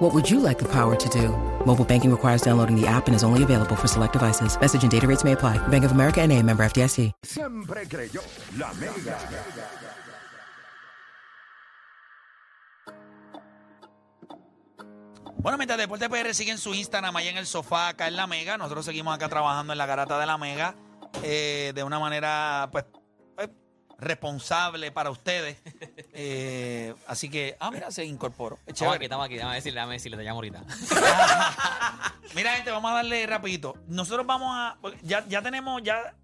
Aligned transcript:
What 0.00 0.14
would 0.14 0.30
you 0.30 0.40
like 0.40 0.58
the 0.58 0.64
power 0.64 0.96
to 0.96 1.08
do? 1.10 1.28
Mobile 1.66 1.84
banking 1.84 2.10
requires 2.10 2.40
downloading 2.40 2.74
the 2.74 2.86
app 2.86 3.06
and 3.06 3.14
is 3.14 3.22
only 3.22 3.42
available 3.42 3.76
for 3.76 3.86
select 3.86 4.14
devices. 4.14 4.58
Message 4.58 4.82
and 4.82 4.90
data 4.90 5.06
rates 5.06 5.24
may 5.24 5.32
apply. 5.32 5.58
Bank 5.68 5.84
of 5.84 5.92
America 5.92 6.22
and 6.22 6.32
a 6.32 6.42
member 6.42 6.64
FDIC. 6.64 7.12
Siempre 7.22 7.86
creyó 7.86 8.22
la 8.56 8.72
mega. 8.80 9.18
Bueno, 15.36 15.58
mientras 15.58 15.78
Deporte 15.78 16.08
PR 16.08 16.32
sigue 16.32 16.52
en 16.52 16.58
su 16.58 16.72
Instagram, 16.72 17.14
allá 17.16 17.30
en 17.30 17.36
el 17.36 17.46
sofá, 17.46 17.88
acá 17.88 18.08
en 18.08 18.16
la 18.16 18.26
Mega, 18.26 18.56
nosotros 18.56 18.86
seguimos 18.86 19.14
acá 19.14 19.28
trabajando 19.28 19.72
en 19.74 19.78
la 19.78 19.84
garata 19.84 20.18
de 20.18 20.26
la 20.26 20.38
Mega 20.38 20.74
eh, 21.22 21.72
de 21.74 21.82
una 21.82 21.98
manera, 21.98 22.70
pues, 22.72 22.86
pues, 23.36 23.50
responsable 23.98 24.92
para 24.92 25.10
ustedes. 25.10 25.58
Eh, 26.22 26.94
así 27.06 27.30
que, 27.30 27.56
ah, 27.60 27.70
mira, 27.70 27.90
se 27.90 28.04
incorporó. 28.04 28.56
Es 28.66 28.74
Estamos 28.74 28.78
chévere. 28.78 28.96
aquí, 28.96 29.04
estamos 29.04 29.24
aquí. 29.26 29.34
Déjame 29.36 29.54
decirle, 29.54 29.80
déjame 29.80 29.92
decirle, 29.94 30.16
te 30.18 30.22
llamo 30.24 30.36
ahorita. 30.36 30.64
Mira, 32.34 32.52
gente, 32.56 32.70
vamos 32.70 32.90
a 32.90 32.94
darle 32.96 33.26
rapidito. 33.26 33.74
Nosotros 33.88 34.26
vamos 34.26 34.50
a, 34.54 34.76
ya, 35.02 35.26
ya 35.28 35.40
tenemos, 35.40 35.82
ya, 35.82 36.14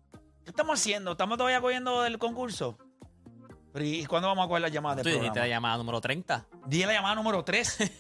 ¿qué 0.45 0.51
estamos 0.51 0.78
haciendo? 0.78 1.12
¿Estamos 1.12 1.38
todavía 1.38 1.62
cogiendo 1.62 2.04
el 2.04 2.18
concurso? 2.18 2.77
Pero, 3.73 3.84
¿Y 3.87 4.04
cuándo 4.04 4.28
vamos 4.28 4.45
a 4.45 4.48
coger 4.48 4.62
las 4.62 4.73
llamadas 4.73 5.02
Tú 5.02 5.09
del 5.09 5.15
dijiste 5.20 5.29
la 5.38 5.45
programa? 5.45 5.48
llamada 5.48 5.76
número 5.79 6.01
30. 6.02 6.46
Dile 6.66 6.87
la 6.87 6.92
llamada 6.92 7.15
número 7.15 7.42
3. 7.42 7.79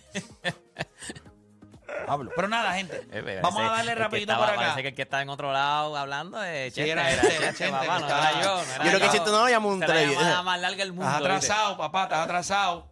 Pablo. 2.06 2.30
Pero 2.34 2.48
nada, 2.48 2.72
gente. 2.74 3.06
Eh, 3.12 3.40
Vamos 3.42 3.60
a 3.60 3.70
darle 3.70 3.94
rapidito 3.94 4.32
estaba- 4.32 4.46
por 4.46 4.54
acá. 4.54 4.62
Parece 4.62 4.82
que 4.82 4.88
el 4.88 4.94
que 4.94 5.02
estaba 5.02 5.22
en 5.22 5.28
otro 5.28 5.52
lado 5.52 5.96
hablando 5.96 6.38
de 6.38 6.70
Chente, 6.72 6.90
era 6.92 7.10
era 7.10 7.22
Chente, 7.54 7.68
papá, 7.70 7.98
no 7.98 8.06
era 8.06 8.32
yo. 8.42 8.54
no 8.56 8.62
era 8.74 8.84
Yo 8.84 8.90
creo 8.90 9.00
que. 9.00 9.08
Chente 9.16 9.30
no 9.30 9.40
lo 9.40 9.48
llamó 9.48 9.68
un 9.68 9.82
es 9.82 9.88
la 9.88 9.94
televidente. 9.94 10.22
llamada 10.24 10.42
más 10.42 10.60
larga 10.60 10.76
del 10.78 10.92
mundo. 10.92 11.04
Estás 11.06 11.20
¿viste? 11.20 11.32
atrasado, 11.34 11.76
papá, 11.76 12.02
estás 12.04 12.18
atrasado. 12.20 12.88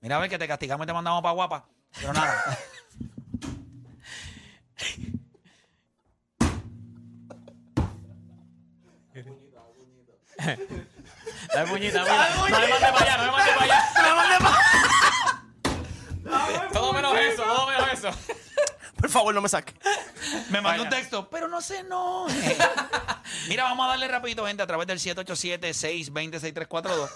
Mira, 0.00 0.16
a 0.16 0.18
ver 0.20 0.30
que 0.30 0.38
te 0.38 0.46
castigamos 0.48 0.84
y 0.84 0.86
te 0.86 0.92
mandamos 0.92 1.22
para 1.22 1.32
guapa. 1.34 1.64
Pero 1.98 2.12
nada. 2.12 2.58
Dame 11.54 11.70
puñita. 11.70 11.98
No 12.00 12.04
me 12.04 12.68
mandes 12.68 12.90
para 12.90 13.04
allá, 13.04 13.16
no 13.16 13.24
me 13.24 13.30
mandes 13.32 13.54
para 13.54 13.64
allá. 13.64 13.80
No 13.94 14.02
me 14.02 14.14
mandes 14.14 14.38
para 14.38 14.56
allá. 16.58 16.68
Todo 16.72 16.92
menos 16.92 17.18
eso, 17.18 17.42
todo 17.42 17.66
menos 17.68 17.92
eso. 17.92 18.10
Favor, 19.14 19.32
no 19.32 19.40
me 19.40 19.48
saque. 19.48 19.72
Me 20.50 20.60
mandó 20.60 20.82
un 20.82 20.88
texto, 20.88 21.30
pero 21.30 21.46
no 21.46 21.60
se 21.60 21.78
enoje. 21.78 22.56
Mira, 23.48 23.62
vamos 23.62 23.86
a 23.86 23.90
darle 23.90 24.08
rapidito, 24.08 24.44
gente, 24.44 24.64
a 24.64 24.66
través 24.66 24.88
del 24.88 24.98
787-620-6342. 24.98 27.10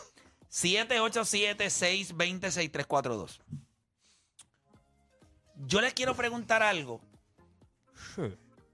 787-620-6342. 0.48 3.40
Yo 5.56 5.80
les 5.80 5.92
quiero 5.92 6.14
preguntar 6.14 6.62
algo. 6.62 7.00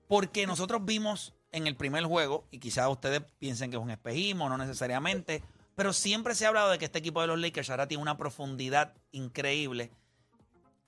Porque 0.07 0.47
nosotros 0.47 0.85
vimos 0.85 1.33
en 1.51 1.67
el 1.67 1.77
primer 1.77 2.05
juego, 2.05 2.47
y 2.51 2.59
quizás 2.59 2.91
ustedes 2.91 3.23
piensen 3.39 3.71
que 3.71 3.79
es 3.79 3.83
un 3.83 3.91
espejismo, 3.91 4.51
no 4.51 4.59
necesariamente, 4.59 5.43
pero 5.75 5.95
siempre 5.95 6.35
se 6.35 6.45
ha 6.45 6.49
hablado 6.49 6.71
de 6.71 6.79
que 6.79 6.85
este 6.85 6.99
equipo 6.99 7.23
de 7.23 7.29
los 7.29 7.41
Lakers 7.41 7.71
ahora 7.71 7.89
tiene 7.89 8.03
una 8.03 8.19
profundidad 8.19 8.93
increíble 9.13 9.93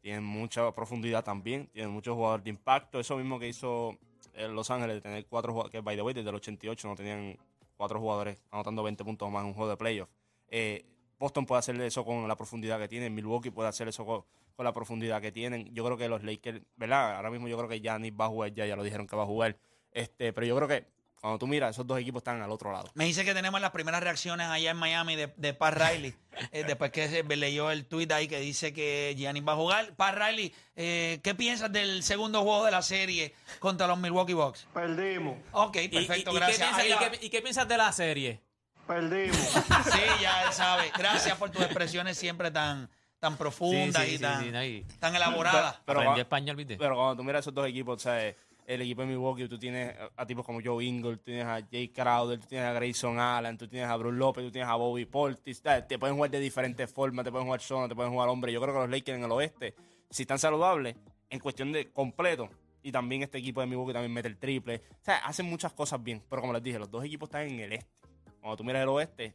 tienen 0.00 0.24
mucha 0.24 0.72
profundidad 0.72 1.22
también, 1.24 1.68
tienen 1.68 1.92
muchos 1.92 2.14
jugadores 2.14 2.44
de 2.44 2.50
impacto. 2.50 2.98
Eso 2.98 3.16
mismo 3.16 3.38
que 3.38 3.48
hizo 3.48 3.96
Los 4.36 4.70
Ángeles, 4.70 4.96
de 4.96 5.00
tener 5.00 5.26
cuatro 5.26 5.52
jugadores, 5.52 5.72
que 5.72 5.80
by 5.80 5.96
the 5.96 6.02
way, 6.02 6.14
desde 6.14 6.28
el 6.28 6.34
88 6.36 6.88
no 6.88 6.96
tenían 6.96 7.36
cuatro 7.76 8.00
jugadores 8.00 8.42
anotando 8.50 8.82
20 8.82 9.04
puntos 9.04 9.30
más 9.30 9.42
en 9.42 9.48
un 9.48 9.54
juego 9.54 9.70
de 9.70 9.76
playoffs. 9.76 10.12
Eh, 10.48 10.84
Boston 11.18 11.46
puede 11.46 11.60
hacer 11.60 11.80
eso 11.80 12.04
con 12.04 12.26
la 12.28 12.36
profundidad 12.36 12.78
que 12.78 12.88
tiene, 12.88 13.10
Milwaukee 13.10 13.50
puede 13.50 13.68
hacer 13.68 13.88
eso 13.88 14.04
con, 14.04 14.24
con 14.56 14.64
la 14.64 14.72
profundidad 14.72 15.20
que 15.20 15.32
tienen. 15.32 15.72
Yo 15.74 15.84
creo 15.84 15.96
que 15.96 16.08
los 16.08 16.22
Lakers, 16.22 16.62
¿verdad? 16.76 17.16
Ahora 17.16 17.30
mismo 17.30 17.48
yo 17.48 17.56
creo 17.56 17.68
que 17.68 17.80
Giannis 17.80 18.12
va 18.12 18.26
a 18.26 18.28
jugar, 18.28 18.52
ya, 18.52 18.66
ya 18.66 18.76
lo 18.76 18.82
dijeron 18.82 19.06
que 19.06 19.16
va 19.16 19.22
a 19.22 19.26
jugar. 19.26 19.56
Este, 19.92 20.32
pero 20.32 20.46
yo 20.46 20.56
creo 20.56 20.68
que 20.68 20.86
cuando 21.24 21.38
tú 21.38 21.46
miras, 21.46 21.70
esos 21.70 21.86
dos 21.86 21.98
equipos 21.98 22.20
están 22.20 22.42
al 22.42 22.50
otro 22.50 22.70
lado. 22.70 22.90
Me 22.92 23.06
dice 23.06 23.24
que 23.24 23.32
tenemos 23.32 23.58
las 23.58 23.70
primeras 23.70 24.02
reacciones 24.02 24.46
allá 24.46 24.70
en 24.72 24.76
Miami 24.76 25.16
de, 25.16 25.32
de 25.38 25.54
Pat 25.54 25.72
Riley. 25.74 26.14
eh, 26.52 26.64
después 26.66 26.90
que 26.92 27.08
se 27.08 27.22
leyó 27.22 27.70
el 27.70 27.86
tweet 27.86 28.08
ahí 28.12 28.28
que 28.28 28.38
dice 28.40 28.74
que 28.74 29.14
Giannis 29.16 29.42
va 29.48 29.52
a 29.52 29.56
jugar. 29.56 29.94
Pat 29.96 30.14
Riley, 30.18 30.54
eh, 30.76 31.20
¿qué 31.24 31.34
piensas 31.34 31.72
del 31.72 32.02
segundo 32.02 32.42
juego 32.42 32.66
de 32.66 32.72
la 32.72 32.82
serie 32.82 33.34
contra 33.58 33.86
los 33.86 33.96
Milwaukee 33.98 34.34
Bucks? 34.34 34.66
Perdimos, 34.74 35.38
Ok, 35.52 35.76
¿Y, 35.84 35.88
perfecto, 35.88 36.30
y- 36.30 36.34
y 36.34 36.36
gracias. 36.36 36.58
qué 36.58 36.62
piensas, 36.64 36.80
Ahí 36.82 36.92
y 37.12 37.18
qué- 37.18 37.26
y 37.26 37.30
qué 37.30 37.40
piensas 37.40 37.66
de 37.68 37.76
la 37.78 37.90
serie? 37.92 38.40
perdimos. 38.86 39.38
Sí, 39.92 40.00
ya 40.20 40.42
él 40.44 40.52
sabe. 40.52 40.92
Gracias 40.94 41.38
por 41.38 41.48
tus 41.50 41.62
expresiones 41.62 42.18
siempre 42.18 42.50
tan, 42.50 42.90
tan 43.18 43.38
profundas 43.38 44.02
Sí, 44.02 44.08
sí, 44.10 44.14
y 44.16 44.18
sí, 44.18 44.22
tan, 44.22 44.44
sí, 44.44 44.50
no, 44.50 44.62
y- 44.62 44.86
tan 45.00 45.14
elaboradas. 45.16 45.80
Pero 45.86 46.16
español, 46.16 46.56
¿viste? 46.56 46.76
Pero 46.76 46.94
cuando 46.96 47.16
tú 47.16 47.24
miras 47.24 47.40
esos 47.40 47.54
dos 47.54 47.66
equipos, 47.66 47.96
o 47.96 47.98
sea, 47.98 48.34
el 48.66 48.82
equipo 48.82 49.02
de 49.02 49.08
Milwaukee, 49.08 49.48
tú 49.48 49.58
tienes 49.58 49.94
a, 50.16 50.26
tipos 50.26 50.44
como 50.44 50.60
Joe 50.64 50.84
Ingles, 50.84 51.18
tú 51.18 51.24
tienes 51.24 51.44
a 51.44 51.60
Jay 51.70 51.88
Crowder, 51.88 52.38
tú 52.40 52.46
tienes 52.46 52.66
a 52.68 52.72
Grayson 52.72 53.18
Allen, 53.18 53.58
tú 53.58 53.68
tienes 53.68 53.88
a 53.88 53.96
Bruce 53.96 54.16
López, 54.16 54.44
tú 54.44 54.50
tienes 54.50 54.68
a 54.70 54.74
Bobby 54.76 55.04
Portis, 55.04 55.62
te 55.62 55.98
pueden 55.98 56.16
jugar 56.16 56.30
de 56.30 56.40
diferentes 56.40 56.90
formas, 56.90 57.24
te 57.24 57.30
pueden 57.30 57.46
jugar 57.46 57.60
zona, 57.60 57.88
te 57.88 57.94
pueden 57.94 58.12
jugar 58.12 58.28
hombre. 58.28 58.52
Yo 58.52 58.60
creo 58.60 58.72
que 58.74 58.80
los 58.80 58.90
Lakers 58.90 59.18
en 59.18 59.24
el 59.24 59.32
oeste, 59.32 59.74
si 60.10 60.22
están 60.22 60.38
saludables, 60.38 60.96
en 61.30 61.40
cuestión 61.40 61.72
de 61.72 61.90
completo, 61.90 62.48
y 62.82 62.92
también 62.92 63.22
este 63.22 63.38
equipo 63.38 63.60
de 63.60 63.66
Milwaukee 63.66 63.92
también 63.94 64.12
mete 64.12 64.28
el 64.28 64.36
triple, 64.36 64.82
o 65.00 65.04
sea, 65.04 65.16
hacen 65.18 65.46
muchas 65.46 65.72
cosas 65.72 66.02
bien, 66.02 66.22
pero 66.28 66.42
como 66.42 66.52
les 66.52 66.62
dije, 66.62 66.78
los 66.78 66.90
dos 66.90 67.04
equipos 67.04 67.28
están 67.28 67.48
en 67.48 67.60
el 67.60 67.72
este. 67.72 67.88
Cuando 68.40 68.56
tú 68.58 68.64
miras 68.64 68.82
el 68.82 68.88
oeste, 68.90 69.34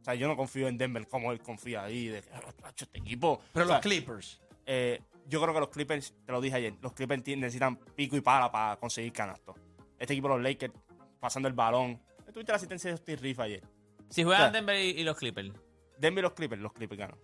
o 0.00 0.04
sea, 0.04 0.14
yo 0.14 0.28
no 0.28 0.36
confío 0.36 0.68
en 0.68 0.76
Denver 0.76 1.06
como 1.08 1.32
él 1.32 1.40
confía 1.40 1.84
ahí, 1.84 2.08
de 2.08 2.20
que, 2.20 2.28
"Ah, 2.34 2.40
macho, 2.62 2.84
este 2.84 2.98
equipo... 2.98 3.40
Pero 3.54 3.64
o 3.64 3.68
sea, 3.68 3.76
los 3.76 3.82
Clippers. 3.82 4.40
eh, 4.66 5.00
yo 5.26 5.40
creo 5.40 5.54
que 5.54 5.60
los 5.60 5.68
Clippers, 5.70 6.14
te 6.24 6.32
lo 6.32 6.40
dije 6.40 6.56
ayer, 6.56 6.74
los 6.80 6.92
Clippers 6.92 7.22
necesitan 7.26 7.76
pico 7.76 8.16
y 8.16 8.20
pala 8.20 8.50
para 8.50 8.76
conseguir 8.76 9.12
canastos. 9.12 9.56
Este 9.98 10.14
equipo, 10.14 10.28
los 10.28 10.40
Lakers, 10.42 10.72
pasando 11.20 11.48
el 11.48 11.54
balón. 11.54 12.00
¿Tuviste 12.32 12.52
la 12.52 12.56
asistencia 12.56 12.90
de 12.90 12.96
Steve 12.96 13.20
Reef 13.22 13.38
ayer? 13.40 13.62
Si 14.10 14.22
juegan 14.24 14.42
o 14.42 14.44
sea, 14.44 14.50
Denver 14.52 14.76
y, 14.76 15.02
los 15.04 15.16
Clippers. 15.16 15.52
Denver 15.98 16.22
y 16.22 16.26
los 16.26 16.32
Clippers, 16.32 16.60
los 16.60 16.72
Clippers 16.72 16.98
ganan. 16.98 17.18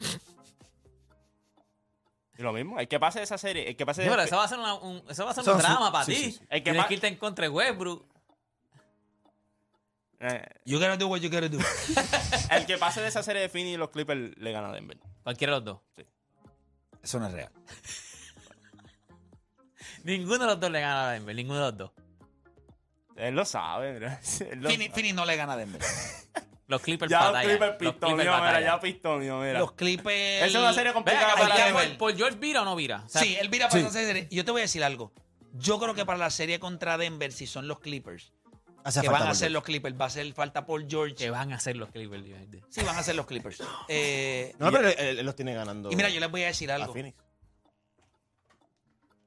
y 2.38 2.42
lo 2.42 2.52
mismo, 2.52 2.78
el 2.78 2.86
que 2.88 3.00
pase 3.00 3.20
de 3.20 3.24
esa 3.24 3.38
serie, 3.38 3.68
el 3.68 3.76
que 3.76 3.86
pase 3.86 4.02
de... 4.02 4.10
Pero 4.10 4.22
eso 4.22 4.36
va 4.36 4.44
a 4.44 4.48
ser, 4.48 4.58
una- 4.58 4.74
un, 4.74 5.02
eso 5.08 5.24
va 5.24 5.30
a 5.30 5.34
ser 5.34 5.48
un 5.48 5.58
drama 5.58 5.90
para 5.92 6.04
sí, 6.04 6.12
ti. 6.12 6.18
sí, 6.24 6.32
sí. 6.32 6.40
El 6.50 6.58
que 6.60 6.64
Tienes 6.64 6.82
pa- 6.82 6.88
que 6.88 6.94
irte 6.94 7.06
en 7.08 7.16
contra 7.16 7.44
de 7.44 7.48
Westbrook. 7.48 8.06
eh, 10.20 10.42
You 10.64 10.78
gotta 10.78 10.96
do 10.96 11.06
what 11.08 11.20
you 11.20 11.30
gotta 11.30 11.48
do. 11.48 11.58
el 12.50 12.66
que 12.66 12.76
pase 12.78 13.00
de 13.00 13.08
esa 13.08 13.22
serie 13.22 13.42
de 13.42 13.48
Phoenix 13.48 13.74
y 13.74 13.78
los 13.78 13.90
Clippers 13.90 14.36
le 14.36 14.52
gana 14.52 14.68
a 14.68 14.72
Denver. 14.72 14.98
Cualquiera 15.22 15.54
de 15.54 15.60
los 15.60 15.64
dos. 15.64 15.80
Eso 17.04 17.20
no 17.20 17.26
es 17.28 17.32
real. 17.32 17.52
Ninguno 20.04 20.38
de 20.38 20.46
los 20.46 20.60
dos 20.60 20.70
le 20.70 20.80
gana 20.80 21.08
a 21.08 21.12
Denver. 21.12 21.34
Ninguno 21.36 21.58
de 21.60 21.66
los 21.66 21.76
dos. 21.76 21.90
Él 23.16 23.34
lo 23.34 23.44
sabe, 23.44 23.92
¿verdad? 23.98 24.20
Él 24.50 24.60
lo 24.60 24.70
Fini, 24.70 24.86
sabe. 24.86 24.94
Fini 24.96 25.12
no 25.12 25.24
le 25.24 25.36
gana 25.36 25.52
a 25.52 25.56
Denver. 25.56 25.80
Los 26.66 26.80
Clippers 26.80 27.10
Ya 27.10 27.30
Los 27.30 27.42
pistonio, 27.42 27.76
Clippers 27.76 28.16
mira, 28.16 28.30
batallan. 28.40 28.64
ya 28.64 28.80
pistonio, 28.80 29.38
mira. 29.38 29.58
Los 29.58 29.72
Clippers. 29.72 30.16
Esa 30.16 30.46
es 30.46 30.54
una 30.54 30.72
serie 30.72 30.94
complicada 30.94 31.34
Hay 31.34 31.72
para 31.74 31.88
que 31.90 31.94
¿por, 31.96 32.16
George 32.16 32.38
vira 32.38 32.62
o 32.62 32.64
no 32.64 32.74
vira? 32.74 33.02
O 33.04 33.08
sea, 33.10 33.20
Sí, 33.20 33.36
él 33.38 33.50
vira 33.50 33.68
para 33.68 33.82
Sí. 33.82 33.86
esa 33.86 33.98
serie. 34.00 34.28
Yo 34.30 34.46
te 34.46 34.50
voy 34.50 34.60
a 34.60 34.64
decir 34.64 34.82
algo. 34.82 35.12
Yo 35.52 35.78
creo 35.78 35.94
que 35.94 36.06
para 36.06 36.18
la 36.18 36.30
serie 36.30 36.58
contra 36.58 36.96
Denver, 36.96 37.32
si 37.32 37.46
son 37.46 37.68
los 37.68 37.80
Clippers, 37.80 38.32
Hace 38.84 39.00
que 39.00 39.08
van 39.08 39.22
a 39.22 39.26
George. 39.34 39.50
los 39.50 39.62
Clippers, 39.64 39.98
va 39.98 40.04
a 40.04 40.08
hacer 40.08 40.32
falta 40.34 40.66
Paul 40.66 40.86
George. 40.88 41.14
que 41.14 41.30
van 41.30 41.52
a 41.52 41.56
hacer 41.56 41.76
los 41.76 41.88
Clippers. 41.90 42.24
Sí, 42.68 42.82
van 42.84 42.96
a 42.98 43.02
ser 43.02 43.16
los 43.16 43.26
Clippers. 43.26 43.60
Eh, 43.88 44.54
No, 44.58 44.70
pero 44.70 44.88
él, 44.88 45.24
los 45.24 45.34
tiene 45.34 45.54
ganando. 45.54 45.90
y 45.90 45.96
mira, 45.96 46.08
yo 46.10 46.20
les 46.20 46.30
voy 46.30 46.42
a 46.42 46.46
decir 46.46 46.70
a 46.70 46.76
algo. 46.76 46.92
Phoenix. 46.92 47.16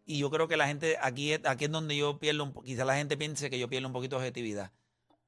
Y 0.05 0.19
yo 0.19 0.29
creo 0.29 0.47
que 0.47 0.55
la 0.57 0.67
gente, 0.67 0.97
aquí, 1.01 1.33
es- 1.33 1.45
aquí 1.45 1.65
es 1.65 1.71
donde 1.71 1.97
yo 1.97 2.17
pierdo 2.19 2.43
un 2.43 2.53
quizá 2.63 2.85
la 2.85 2.95
gente 2.95 3.17
piense 3.17 3.49
que 3.49 3.59
yo 3.59 3.67
pierdo 3.67 3.87
un 3.87 3.93
poquito 3.93 4.15
de 4.15 4.21
objetividad. 4.23 4.71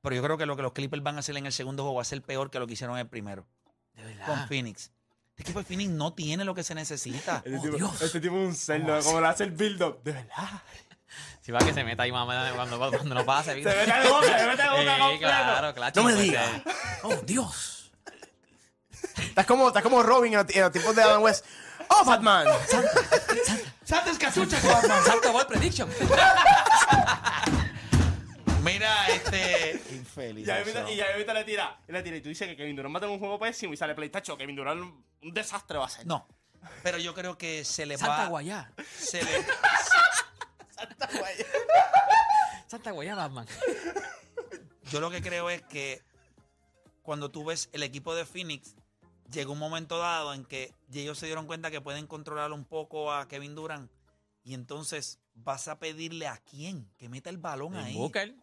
Pero 0.01 0.15
yo 0.15 0.23
creo 0.23 0.37
que 0.37 0.45
lo 0.45 0.55
que 0.55 0.61
los 0.61 0.71
Clippers 0.71 1.03
van 1.03 1.17
a 1.17 1.19
hacer 1.19 1.35
en 1.35 1.45
el 1.45 1.51
segundo 1.51 1.83
juego 1.83 1.95
va 1.97 2.03
a 2.03 2.05
ser 2.05 2.21
peor 2.21 2.49
que 2.49 2.59
lo 2.59 2.67
que 2.67 2.73
hicieron 2.73 2.95
en 2.95 3.01
el 3.01 3.07
primero. 3.09 3.45
De 3.93 4.03
verdad. 4.05 4.25
Con 4.27 4.47
Phoenix. 4.47 4.91
Este 5.31 5.41
equipo 5.43 5.59
de 5.59 5.65
Phoenix 5.65 5.89
no 5.89 6.13
tiene 6.13 6.45
lo 6.45 6.53
que 6.55 6.63
se 6.63 6.75
necesita. 6.75 7.41
Este, 7.45 7.57
Oh, 7.57 7.61
tipo, 7.61 7.75
Dios. 7.77 8.01
este 8.01 8.21
tipo 8.21 8.37
es 8.37 8.47
un 8.47 8.55
cerdo, 8.55 9.01
como 9.03 9.19
le 9.19 9.27
hace 9.27 9.43
el 9.45 9.51
build-up. 9.51 10.01
De 10.03 10.11
verdad. 10.13 10.61
Si 11.41 11.51
va 11.51 11.59
que 11.59 11.73
se 11.73 11.83
meta 11.83 12.03
ahí 12.03 12.11
mamá 12.11 12.51
cuando, 12.55 12.77
cuando 12.77 13.15
no 13.15 13.25
pase. 13.25 13.51
Se 13.51 13.55
mete 13.63 13.69
de 13.75 14.09
boca, 14.09 14.39
se 14.39 14.45
mete 14.47 14.61
de 14.63 14.69
boca 14.69 14.81
Sí, 14.95 14.99
completo. 14.99 15.17
claro, 15.19 15.73
claro. 15.73 15.93
No 15.95 16.03
me 16.03 16.11
chico, 16.11 16.21
digas. 16.23 16.49
este- 16.55 16.71
Oh, 17.03 17.15
Dios. 17.23 17.91
Estás 19.17 19.45
como, 19.45 19.67
estás 19.69 19.81
como 19.83 20.03
Robin 20.03 20.33
en 20.33 20.39
los, 20.45 20.55
en 20.55 20.61
los 20.61 20.71
tiempos 20.71 20.95
de 20.95 21.01
Adam 21.03 21.21
West. 21.23 21.45
¡Oh, 21.89 22.03
Batman! 22.05 22.45
¡Santos 23.83 24.17
cachuchas! 24.19 24.61
Salto 24.61 25.31
ball 25.33 25.47
prediction. 25.47 25.89
Mira, 28.63 29.07
este. 29.07 29.81
Infeliz. 29.91 30.43
Y 30.43 30.47
ya 30.47 30.57
ahorita- 30.57 30.91
y 30.91 30.95
ya 30.97 31.05
ahorita 31.13 31.33
le 31.33 31.43
tira, 31.45 31.79
y 31.87 31.91
le 31.91 32.03
tira, 32.03 32.17
y 32.17 32.21
tú 32.21 32.29
dices 32.29 32.47
que 32.47 32.55
Kevin 32.57 32.75
Durant 32.75 32.93
va 32.93 32.97
a 32.97 33.01
tener 33.01 33.13
un 33.13 33.19
juego 33.19 33.39
pésimo 33.39 33.73
y 33.73 33.77
sale 33.77 33.95
PlayStation. 33.95 34.37
Kevin 34.37 34.55
Durant 34.55 34.81
un, 34.81 35.05
un 35.23 35.33
desastre 35.33 35.77
va 35.77 35.85
a 35.85 35.89
ser. 35.89 36.05
No. 36.05 36.27
Pero 36.83 36.97
yo 36.97 37.13
creo 37.13 37.37
que 37.37 37.63
se 37.63 37.85
le 37.85 37.97
Santa 37.97 38.23
va. 38.23 38.27
Guayá. 38.27 38.71
Se 38.97 39.23
le, 39.23 39.29
Santa 42.67 42.91
Guayá, 42.91 43.15
Batman. 43.15 43.47
yo 44.91 44.99
lo 44.99 45.09
que 45.09 45.21
creo 45.21 45.49
es 45.49 45.61
que 45.63 46.01
cuando 47.01 47.29
tú 47.31 47.45
ves 47.45 47.69
el 47.73 47.83
equipo 47.83 48.13
de 48.13 48.25
Phoenix, 48.25 48.75
llegó 49.31 49.53
un 49.53 49.59
momento 49.59 49.97
dado 49.97 50.33
en 50.33 50.45
que 50.45 50.73
ellos 50.93 51.17
se 51.17 51.25
dieron 51.25 51.47
cuenta 51.47 51.71
que 51.71 51.81
pueden 51.81 52.07
controlar 52.07 52.51
un 52.51 52.65
poco 52.65 53.11
a 53.11 53.27
Kevin 53.27 53.55
Durant. 53.55 53.91
Y 54.43 54.53
entonces 54.53 55.19
vas 55.33 55.67
a 55.67 55.79
pedirle 55.79 56.27
a 56.27 56.37
quién 56.37 56.89
que 56.97 57.09
meta 57.09 57.29
el 57.29 57.37
balón 57.37 57.75
ahí. 57.75 57.95
Booker. 57.95 58.35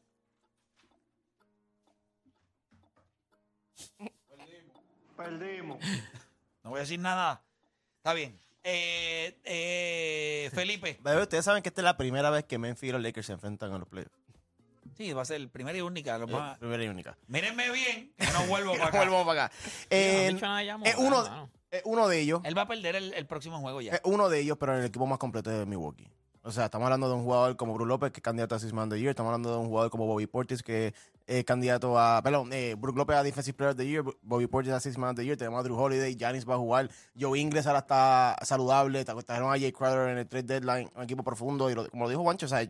No 6.63 6.71
voy 6.71 6.79
a 6.79 6.81
decir 6.81 6.99
nada. 6.99 7.43
Está 7.99 8.13
bien. 8.13 8.39
Eh, 8.69 9.39
eh, 9.45 10.51
Felipe. 10.53 10.99
Ustedes 11.23 11.45
saben 11.45 11.63
que 11.63 11.69
esta 11.69 11.81
es 11.83 11.85
la 11.85 11.97
primera 11.97 12.31
vez 12.31 12.45
que 12.45 12.59
Memphis 12.59 12.89
y 12.89 12.93
los 12.93 13.01
Lakers 13.01 13.27
se 13.29 13.33
enfrentan 13.33 13.73
en 13.73 13.79
los 13.79 13.89
playoffs. 13.89 14.13
Sí, 14.97 15.13
va 15.13 15.23
a 15.23 15.25
ser 15.25 15.37
el 15.37 15.49
primero 15.49 15.79
y 15.79 15.83
única. 15.83 16.19
Lo 16.19 16.27
va- 16.27 16.57
Primera 16.59 16.83
y 16.83 16.89
única. 16.89 17.17
Mírenme 17.29 17.71
bien, 17.71 18.13
que 18.19 18.27
no 18.33 18.47
vuelvo 18.47 18.73
para 18.77 18.89
acá. 18.89 18.99
Volvemos 18.99 19.25
para 19.27 19.45
acá. 19.45 19.55
Eh, 19.91 20.37
nada 20.41 20.63
ya, 20.65 20.79
eh, 20.85 20.95
uno, 20.99 21.49
eh, 21.71 22.09
de 22.11 22.21
ellos. 22.21 22.41
Él 22.45 22.59
va 22.59 22.63
a 22.63 22.67
perder 22.69 22.97
el, 22.97 23.13
el 23.15 23.27
próximo 23.27 23.61
juego 23.61 23.81
ya. 23.81 23.95
Es 23.95 24.01
uno 24.05 24.29
de 24.29 24.41
ellos, 24.41 24.57
pero 24.59 24.73
en 24.75 24.81
el 24.81 24.87
equipo 24.87 25.07
más 25.07 25.19
completo 25.19 25.51
de 25.51 25.65
Milwaukee. 25.65 26.11
O 26.43 26.51
sea, 26.51 26.65
estamos 26.67 26.87
hablando 26.87 27.09
de 27.09 27.15
un 27.15 27.23
jugador 27.25 27.57
como 27.57 27.75
Brook 27.75 27.87
López, 27.89 28.11
que 28.13 28.19
es 28.19 28.23
candidato 28.23 28.55
a 28.55 28.59
Six 28.59 28.73
Man 28.73 28.85
of 28.89 28.95
the 28.95 29.01
Year. 29.01 29.11
Estamos 29.11 29.31
hablando 29.31 29.53
de 29.53 29.59
un 29.59 29.67
jugador 29.69 29.91
como 29.91 30.07
Bobby 30.07 30.27
Portis, 30.27 30.63
que 30.63 30.93
es 31.27 31.45
candidato 31.45 31.99
a. 31.99 32.23
Perdón, 32.23 32.53
eh, 32.53 32.75
Brook 32.79 32.97
López 32.97 33.17
a 33.17 33.23
Defensive 33.23 33.57
Player 33.57 33.71
of 33.73 33.77
the 33.77 33.87
Year. 33.87 34.05
Bobby 34.23 34.47
Portis 34.47 34.73
a 34.73 34.81
Six 34.81 34.97
Man 34.99 35.11
of 35.11 35.17
the 35.17 35.25
Year. 35.25 35.37
Tenemos 35.37 35.61
a 35.61 35.63
Drew 35.65 35.77
Holiday. 35.77 36.15
Giannis 36.17 36.49
va 36.49 36.55
a 36.55 36.59
jugar. 36.59 36.91
Joe 37.19 37.39
Ingles 37.39 37.67
ahora 37.67 37.81
está 37.81 38.37
saludable. 38.43 39.05
Trajeron 39.05 39.53
a 39.53 39.59
Jay 39.59 39.73
Crowder 39.73 40.09
en 40.11 40.19
el 40.19 40.27
trade 40.29 40.45
deadline. 40.61 40.91
Un 40.95 41.03
equipo 41.03 41.23
profundo. 41.23 41.69
Y 41.71 41.75
lo- 41.75 41.89
como 41.91 42.05
lo 42.05 42.11
dijo 42.11 42.23
Juancho, 42.23 42.47
o 42.47 42.49
sea, 42.49 42.65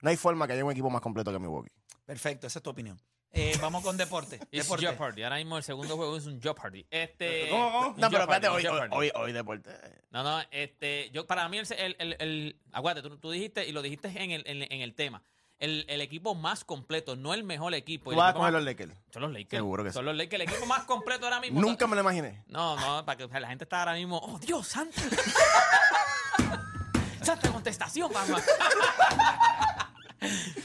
no 0.00 0.10
hay 0.10 0.16
forma 0.16 0.46
que 0.46 0.54
haya 0.54 0.64
un 0.64 0.72
equipo 0.72 0.90
más 0.90 1.00
completo 1.00 1.32
que 1.32 1.38
Milwaukee. 1.38 1.70
Perfecto, 2.04 2.46
esa 2.46 2.58
es 2.58 2.62
tu 2.62 2.70
opinión. 2.70 3.00
Eh, 3.32 3.56
vamos 3.60 3.84
con 3.84 3.96
deporte. 3.96 4.40
Deporte. 4.50 4.84
Jeopardy. 4.86 5.22
Ahora 5.22 5.36
mismo 5.36 5.56
el 5.56 5.62
segundo 5.62 5.96
juego 5.96 6.16
es 6.16 6.26
un 6.26 6.40
Jeopardy. 6.42 6.84
Este. 6.90 7.44
Un 7.52 7.94
No, 7.96 8.10
pero 8.10 8.22
espérate, 8.22 8.48
hoy, 8.48 8.66
hoy, 8.66 8.88
hoy, 8.90 9.12
hoy 9.14 9.32
deporte. 9.32 9.70
No, 10.10 10.24
no, 10.24 10.40
este, 10.50 11.10
yo, 11.12 11.28
para 11.28 11.48
mí, 11.48 11.58
el, 11.58 11.66
el, 11.78 11.96
el, 12.00 12.16
el- 12.18 12.56
aguante, 12.72 13.02
tú, 13.02 13.16
tú 13.18 13.30
dijiste 13.30 13.68
y 13.68 13.70
lo 13.70 13.82
dijiste 13.82 14.08
en 14.08 14.32
el, 14.32 14.42
en, 14.46 14.62
en 14.62 14.80
el 14.80 14.94
tema. 14.94 15.22
El, 15.60 15.84
el 15.88 16.00
equipo 16.00 16.34
más 16.34 16.64
completo, 16.64 17.14
no 17.16 17.34
el 17.34 17.44
mejor 17.44 17.74
equipo. 17.74 18.10
Tú 18.10 18.16
vas 18.16 18.30
a 18.30 18.32
coger 18.32 18.46
más- 18.52 18.54
los 18.54 18.64
Lakers. 18.64 18.94
Son 19.12 19.22
los 19.22 19.30
Lakers. 19.30 19.58
Seguro 19.58 19.84
que 19.84 19.90
sí. 19.90 19.94
Son 19.94 20.04
los 20.06 20.16
Lakers. 20.16 20.42
El 20.42 20.48
equipo 20.48 20.66
más 20.66 20.84
completo 20.84 21.26
ahora 21.26 21.38
mismo. 21.38 21.60
Nunca 21.60 21.86
me 21.86 21.94
lo 21.96 22.00
imaginé. 22.00 22.42
No, 22.48 22.76
no, 22.76 23.04
para 23.04 23.18
que 23.18 23.28
la 23.40 23.48
gente 23.48 23.64
está 23.64 23.80
ahora 23.80 23.92
mismo. 23.94 24.18
¡Oh, 24.18 24.38
Dios, 24.38 24.66
santa! 24.66 25.00
¡Santa 27.22 27.52
contestación, 27.52 28.10
Batman! 28.12 28.40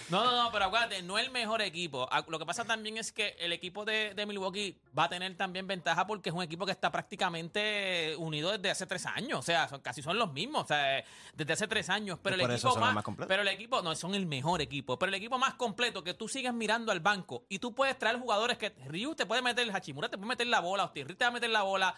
No, 0.09 0.23
no, 0.23 0.43
no, 0.43 0.51
pero 0.51 0.65
acuérdate, 0.65 1.01
no 1.01 1.17
el 1.17 1.31
mejor 1.31 1.61
equipo. 1.61 2.07
Ah, 2.11 2.23
Lo 2.27 2.37
que 2.37 2.45
pasa 2.45 2.65
también 2.65 2.97
es 2.97 3.11
que 3.11 3.35
el 3.39 3.51
equipo 3.53 3.85
de, 3.85 4.13
de 4.13 4.25
Milwaukee 4.25 4.77
va 4.97 5.05
a 5.05 5.09
tener 5.09 5.35
también 5.35 5.65
ventaja 5.65 6.05
porque 6.05 6.29
es 6.29 6.35
un 6.35 6.43
equipo 6.43 6.65
que 6.65 6.71
está 6.71 6.91
prácticamente 6.91 8.15
unido 8.17 8.51
desde 8.51 8.69
hace 8.69 8.85
tres 8.85 9.05
años. 9.05 9.39
O 9.39 9.41
sea, 9.41 9.67
son, 9.67 9.81
casi 9.81 10.01
son 10.01 10.17
los 10.19 10.31
mismos. 10.33 10.63
O 10.63 10.67
sea, 10.67 11.03
desde 11.33 11.53
hace 11.53 11.67
tres 11.67 11.89
años. 11.89 12.19
Pero 12.21 12.35
el 12.35 12.41
equipo 12.51 12.75
más, 12.77 12.93
más 12.93 13.05
pero 13.27 13.41
el 13.41 13.47
equipo, 13.47 13.81
no, 13.81 13.95
son 13.95 14.15
el 14.15 14.25
mejor 14.25 14.61
equipo. 14.61 14.99
Pero 14.99 15.09
el 15.09 15.15
equipo 15.15 15.37
más 15.37 15.55
completo 15.55 16.03
que 16.03 16.13
tú 16.13 16.27
sigues 16.27 16.53
mirando 16.53 16.91
al 16.91 16.99
banco 16.99 17.45
y 17.49 17.59
tú 17.59 17.73
puedes 17.73 17.97
traer 17.97 18.19
jugadores 18.19 18.57
que 18.57 18.69
Ryu 18.87 19.15
te 19.15 19.25
puede 19.25 19.41
meter, 19.41 19.69
Hachimura 19.73 20.09
te 20.09 20.17
puede 20.17 20.29
meter 20.29 20.47
la 20.47 20.59
bola, 20.59 20.91
Reeves 20.93 21.17
te 21.17 21.25
va 21.25 21.29
a 21.29 21.33
meter 21.33 21.49
la 21.49 21.63
bola. 21.63 21.95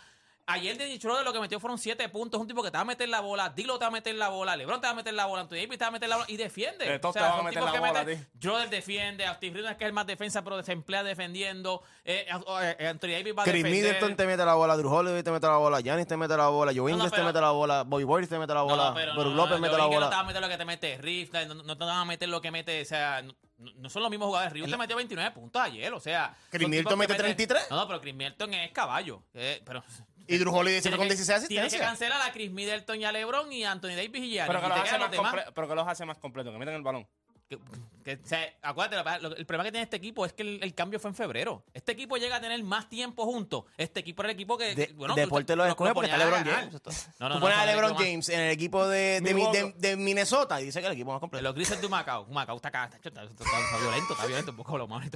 Ayer 0.49 0.77
de 0.77 0.97
Schroeder 0.97 1.25
lo 1.25 1.33
que 1.33 1.41
metió 1.41 1.59
fueron 1.59 1.77
siete 1.77 2.07
puntos. 2.07 2.39
Un 2.39 2.47
tipo 2.47 2.63
que 2.63 2.71
te 2.71 2.77
va 2.77 2.81
a 2.81 2.85
meter 2.85 3.09
la 3.09 3.19
bola. 3.19 3.49
Dilo 3.49 3.77
te 3.77 3.83
va 3.83 3.89
a 3.89 3.91
meter 3.91 4.15
la 4.15 4.29
bola. 4.29 4.55
LeBron 4.55 4.79
te 4.79 4.87
va 4.87 4.91
a 4.91 4.95
meter 4.95 5.13
la 5.13 5.25
bola. 5.25 5.41
Anthony 5.41 5.55
Davis 5.57 5.77
te 5.77 5.83
va 5.83 5.87
a 5.87 5.91
meter 5.91 6.07
la 6.07 6.15
bola. 6.15 6.27
Y 6.31 6.37
defiende. 6.37 6.95
Eh, 6.95 6.99
todos 6.99 7.15
te 7.15 7.19
van 7.21 7.39
a 7.39 7.43
meter 7.43 7.61
la 7.61 7.71
que 7.73 7.79
bola 7.79 8.03
meten-. 8.05 8.27
Schroeder 8.39 8.69
defiende. 8.69 9.25
Austin 9.25 9.53
Reeves 9.53 9.75
que 9.75 9.83
es 9.83 9.87
el 9.89 9.93
más 9.93 10.07
defensa, 10.07 10.41
pero 10.45 10.63
se 10.63 10.71
emplea 10.71 11.03
defendiendo. 11.03 11.83
Eh, 12.05 12.25
eh, 12.29 12.87
Anthony 12.87 13.09
Davis 13.09 13.33
va 13.37 13.41
a 13.41 13.45
Chris 13.45 13.61
defender. 13.61 13.71
Middleton 13.71 14.15
te 14.15 14.25
mete 14.25 14.45
la 14.45 14.53
bola, 14.53 14.77
Drew 14.77 14.89
Holiday 14.89 15.21
te 15.21 15.31
mete 15.31 15.47
la 15.47 15.57
bola, 15.57 15.81
Giannis 15.81 16.07
te 16.07 16.15
mete 16.15 16.37
la 16.37 16.47
bola, 16.47 16.71
Joe 16.73 16.93
no, 16.93 17.09
te 17.11 17.23
mete 17.23 17.41
la 17.41 17.51
bola, 17.51 17.83
Bobby 17.83 18.05
Portis 18.05 18.29
te 18.29 18.39
mete 18.39 18.53
la 18.53 18.61
bola, 18.61 18.89
No, 18.89 18.95
pero 18.95 19.13
Brook 19.15 19.35
López 19.35 19.59
mete 19.59 19.77
la 19.77 19.89
que 19.89 19.95
No 19.95 19.99
te 19.99 19.99
va 19.99 20.05
bola. 20.07 20.19
a 20.19 20.23
meter 20.23 20.41
lo 20.41 20.47
que 20.49 20.57
te 20.57 20.65
mete 20.65 20.97
Riff, 20.99 21.33
no, 21.33 21.77
te 21.77 21.83
van 21.85 21.97
a 21.97 22.05
meter 22.05 22.29
lo 22.29 22.39
que 22.39 22.51
mete, 22.51 22.81
o 22.81 22.85
sea, 22.85 23.21
no, 23.21 23.89
son 23.89 24.01
los 24.01 24.09
mismos 24.09 24.27
jugadores. 24.27 24.53
Riff 24.53 24.69
te 24.71 24.77
metió 24.77 24.95
29 24.95 25.31
puntos 25.31 25.61
ayer, 25.61 25.93
o 25.93 25.99
sea. 25.99 26.33
Chris 26.49 26.69
mete 26.69 26.95
meten- 26.95 27.17
33. 27.17 27.67
No, 27.69 27.75
no, 27.75 27.87
pero 27.87 27.99
Chris 27.99 28.15
Middleton 28.15 28.53
es 28.53 28.71
caballo. 28.71 29.23
eh, 29.33 29.61
pero 29.65 29.83
Y 30.27 30.37
Drew 30.37 30.53
Holiday 30.53 30.81
siempre 30.81 30.97
con 30.97 31.07
que- 31.07 31.15
16 31.15 31.47
Tiene 31.47 31.61
que 31.61 31.67
asistencias. 31.67 31.89
cancelar 31.89 32.21
a 32.21 32.31
Chris 32.33 32.51
Middleton 32.51 32.99
y 33.01 33.05
a 33.05 33.11
LeBron 33.11 33.51
y 33.53 33.63
a 33.63 33.71
Anthony 33.71 33.95
Davis 33.95 34.21
y 34.23 34.29
Giannis. 34.31 34.47
Pero 34.47 34.59
que, 34.61 34.65
y 34.65 34.69
los 34.69 34.79
hace 34.79 34.91
más 34.91 34.99
los 35.01 35.11
demás. 35.11 35.33
comple- 35.33 35.51
pero 35.53 35.67
que 35.67 35.75
los 35.75 35.87
hace 35.87 36.05
más 36.05 36.17
completos, 36.17 36.51
que 36.53 36.59
meten 36.59 36.75
el 36.75 36.81
balón. 36.81 37.07
Que, 37.49 37.57
que, 38.03 38.15
o 38.21 38.27
sea, 38.27 38.41
acuérdate, 38.61 39.21
lo 39.21 39.29
lo- 39.29 39.35
el 39.37 39.45
problema 39.45 39.63
que 39.63 39.71
tiene 39.71 39.83
este 39.85 39.95
equipo 39.95 40.25
es 40.25 40.33
que 40.33 40.41
el, 40.43 40.59
el 40.61 40.73
cambio 40.75 40.99
fue 40.99 41.11
en 41.11 41.15
febrero. 41.15 41.63
Este 41.73 41.93
equipo 41.93 42.17
llega 42.17 42.35
a 42.35 42.41
tener 42.41 42.61
más 42.61 42.89
tiempo 42.89 43.23
juntos. 43.23 43.63
Este 43.77 44.01
equipo 44.01 44.21
era 44.21 44.31
el 44.31 44.35
equipo 44.35 44.57
que. 44.57 44.75
De, 44.75 44.87
bueno, 44.93 45.15
deporte 45.15 45.55
lo 45.55 45.65
escoge 45.65 45.93
porque 45.93 46.11
está 46.11 46.17
LeBron. 46.17 46.43
James. 46.43 46.73
No, 46.73 47.29
no, 47.29 47.35
Tú 47.35 47.39
no, 47.39 47.39
pones 47.39 47.57
son 47.57 47.69
a 47.69 47.71
LeBron 47.71 47.95
James 47.95 48.27
en 48.27 48.39
el 48.41 48.51
equipo 48.51 48.85
de, 48.89 49.21
de, 49.21 49.33
de- 49.33 49.73
de 49.77 49.95
Minnesota 49.95 50.59
y 50.59 50.65
dice 50.65 50.81
que 50.81 50.87
el 50.87 50.91
equipo 50.93 51.11
más 51.13 51.21
completo. 51.21 51.41
Los 51.41 51.55
grises 51.55 51.81
de 51.81 51.87
Macao. 51.87 52.25
Macao 52.25 52.57
está 52.57 52.67
acá. 52.67 52.89
Está, 52.93 52.97
está- 53.07 53.23
está- 53.23 53.43
está 53.45 53.77
violento, 53.79 54.11
está 54.13 54.25
violento. 54.25 54.51
Un 54.51 54.57
poco 54.57 54.77
lo 54.77 54.87
más. 54.89 55.07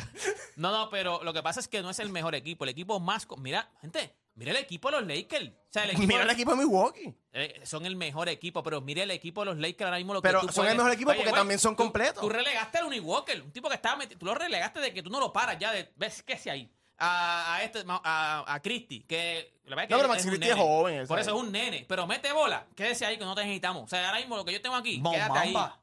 No, 0.55 0.71
no, 0.71 0.89
pero 0.89 1.21
lo 1.25 1.33
que 1.33 1.43
pasa 1.43 1.59
es 1.59 1.67
que 1.67 1.81
no 1.81 1.89
es 1.89 1.99
el 1.99 2.11
mejor 2.11 2.33
equipo. 2.35 2.63
El 2.63 2.69
equipo 2.69 2.97
más. 3.01 3.27
Mira, 3.39 3.69
gente, 3.81 4.15
mira 4.41 4.51
el 4.51 4.57
equipo 4.57 4.89
de 4.91 4.99
los 4.99 5.07
Lakers. 5.07 5.47
O 5.49 5.53
sea, 5.69 5.83
el 5.83 5.89
equipo, 5.91 6.07
Mira 6.07 6.23
el 6.23 6.29
equipo 6.29 6.51
de 6.51 6.57
Milwaukee. 6.57 7.13
eh, 7.33 7.61
son 7.63 7.85
el 7.85 7.95
mejor 7.95 8.27
equipo, 8.29 8.61
pero 8.63 8.81
mire 8.81 9.03
el 9.03 9.11
equipo 9.11 9.41
de 9.41 9.45
los 9.45 9.57
Lakers 9.57 9.85
ahora 9.85 9.97
mismo 9.97 10.13
lo 10.13 10.21
que 10.21 10.27
Pero 10.27 10.41
tú 10.41 10.51
son 10.51 10.67
el 10.67 10.75
mejor 10.75 10.91
equipo 10.91 11.09
porque 11.11 11.23
güey, 11.23 11.33
también 11.35 11.59
son 11.59 11.75
tú- 11.75 11.83
completos. 11.83 12.21
Tú 12.21 12.29
relegaste 12.29 12.77
a 12.79 12.81
Looney 12.81 12.99
Walker, 12.99 13.41
un 13.41 13.51
tipo 13.51 13.69
que 13.69 13.75
estaba 13.75 13.95
metido. 13.97 14.19
Tú 14.19 14.25
lo 14.25 14.33
relegaste 14.35 14.79
de 14.79 14.93
que 14.93 15.01
tú 15.03 15.09
no 15.09 15.19
lo 15.19 15.31
paras 15.31 15.57
ya. 15.59 15.71
De, 15.71 15.91
¿Ves 15.95 16.23
qué 16.23 16.33
hace 16.33 16.49
ahí? 16.51 16.71
A, 17.03 17.55
a 17.55 17.63
este, 17.63 17.83
a, 17.87 18.43
a 18.53 18.59
Christie, 18.61 19.05
que 19.07 19.59
la 19.65 19.75
verdad 19.75 19.83
es 19.83 19.87
que 19.87 19.93
No, 19.93 19.97
pero 19.97 20.03
es 20.03 20.09
Max 20.09 20.23
un 20.25 20.29
Christie 20.31 20.49
es 20.51 20.55
nene. 20.57 20.67
joven, 20.67 21.07
Por 21.07 21.19
eso 21.19 21.29
es 21.31 21.35
un 21.41 21.51
nene. 21.51 21.85
Pero 21.87 22.05
mete 22.07 22.31
bola. 22.31 22.67
Quédese 22.75 23.05
ahí 23.05 23.17
que 23.17 23.25
no 23.25 23.33
te 23.33 23.41
necesitamos. 23.41 23.83
O 23.83 23.87
sea, 23.87 24.05
ahora 24.07 24.19
mismo 24.19 24.35
lo 24.37 24.45
que 24.45 24.53
yo 24.53 24.61
tengo 24.61 24.75
aquí, 24.75 24.99
Mo 24.99 25.11
quédate 25.11 25.39
ahí. 25.39 25.53
Mamba. 25.53 25.77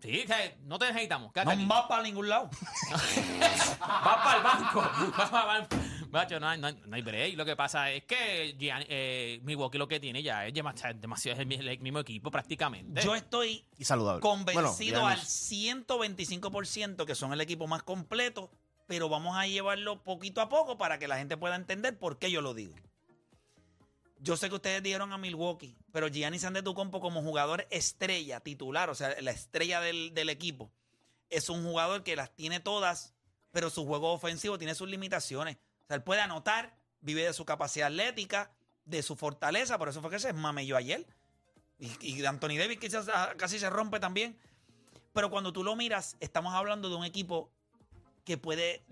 Sí, 0.00 0.22
o 0.24 0.26
sea, 0.26 0.54
no 0.64 0.78
te 0.78 0.86
necesitamos. 0.86 1.32
Quédate 1.32 1.46
No 1.46 1.62
aquí. 1.62 1.66
va 1.66 1.88
para 1.88 2.02
ningún 2.02 2.28
lado. 2.28 2.50
Va 3.80 4.22
para 4.22 4.36
el 4.36 4.42
banco. 4.44 4.80
Va 5.18 5.30
para 5.30 5.58
el 5.58 5.66
Macho, 6.10 6.38
no 6.40 6.48
hay, 6.48 6.58
no, 6.58 6.66
hay, 6.68 6.82
no 6.86 6.96
hay 6.96 7.02
break. 7.02 7.36
Lo 7.36 7.44
que 7.44 7.56
pasa 7.56 7.90
es 7.92 8.04
que 8.04 8.56
Gianni- 8.58 8.86
eh, 8.88 9.40
Milwaukee 9.42 9.78
lo 9.78 9.88
que 9.88 10.00
tiene 10.00 10.22
ya 10.22 10.46
es 10.46 10.54
demasiado, 10.54 10.98
demasiado 10.98 11.40
es 11.40 11.46
el, 11.46 11.68
el 11.68 11.78
mismo 11.80 11.98
equipo 11.98 12.30
prácticamente. 12.30 13.02
Yo 13.02 13.14
estoy 13.14 13.64
Y 13.78 13.84
saludable. 13.84 14.20
convencido 14.20 15.00
Bueno, 15.00 15.06
al 15.08 15.16
Giannis. 15.18 15.86
125% 15.88 17.04
que 17.06 17.14
son 17.14 17.32
el 17.32 17.40
equipo 17.40 17.66
más 17.66 17.82
completo, 17.82 18.50
pero 18.86 19.08
vamos 19.08 19.36
a 19.36 19.46
llevarlo 19.46 20.02
poquito 20.02 20.40
a 20.40 20.48
poco 20.48 20.78
para 20.78 20.98
que 20.98 21.08
la 21.08 21.18
gente 21.18 21.36
pueda 21.36 21.56
entender 21.56 21.98
por 21.98 22.18
qué 22.18 22.30
yo 22.30 22.40
lo 22.40 22.54
digo. 22.54 22.74
Yo 24.18 24.36
sé 24.36 24.48
que 24.48 24.54
ustedes 24.54 24.82
dieron 24.82 25.12
a 25.12 25.18
Milwaukee, 25.18 25.76
pero 25.92 26.08
Giannis 26.08 26.44
Antetokounmpo 26.44 27.00
como 27.00 27.22
jugador 27.22 27.66
estrella, 27.70 28.40
titular, 28.40 28.88
o 28.88 28.94
sea, 28.94 29.14
la 29.20 29.30
estrella 29.30 29.80
del, 29.80 30.14
del 30.14 30.30
equipo, 30.30 30.72
es 31.28 31.48
un 31.50 31.62
jugador 31.64 32.02
que 32.02 32.16
las 32.16 32.34
tiene 32.34 32.58
todas, 32.60 33.14
pero 33.50 33.68
su 33.68 33.84
juego 33.84 34.12
ofensivo 34.12 34.56
tiene 34.58 34.74
sus 34.74 34.88
limitaciones. 34.88 35.58
O 35.86 35.88
sea, 35.88 35.96
él 35.96 36.02
puede 36.02 36.20
anotar, 36.20 36.76
vive 37.00 37.22
de 37.22 37.32
su 37.32 37.44
capacidad 37.44 37.86
atlética, 37.86 38.50
de 38.84 39.02
su 39.02 39.16
fortaleza, 39.16 39.78
por 39.78 39.88
eso 39.88 40.00
fue 40.00 40.10
que 40.10 40.18
se 40.18 40.32
mamelló 40.32 40.76
ayer. 40.76 41.06
Y, 41.78 41.90
y 42.00 42.24
Anthony 42.24 42.58
Davis 42.58 42.78
quizás 42.78 43.08
ah, 43.12 43.34
casi 43.36 43.58
se 43.58 43.70
rompe 43.70 44.00
también. 44.00 44.38
Pero 45.12 45.30
cuando 45.30 45.52
tú 45.52 45.64
lo 45.64 45.76
miras, 45.76 46.16
estamos 46.20 46.54
hablando 46.54 46.88
de 46.88 46.96
un 46.96 47.04
equipo 47.04 47.50
que 48.24 48.36
puede, 48.36 48.84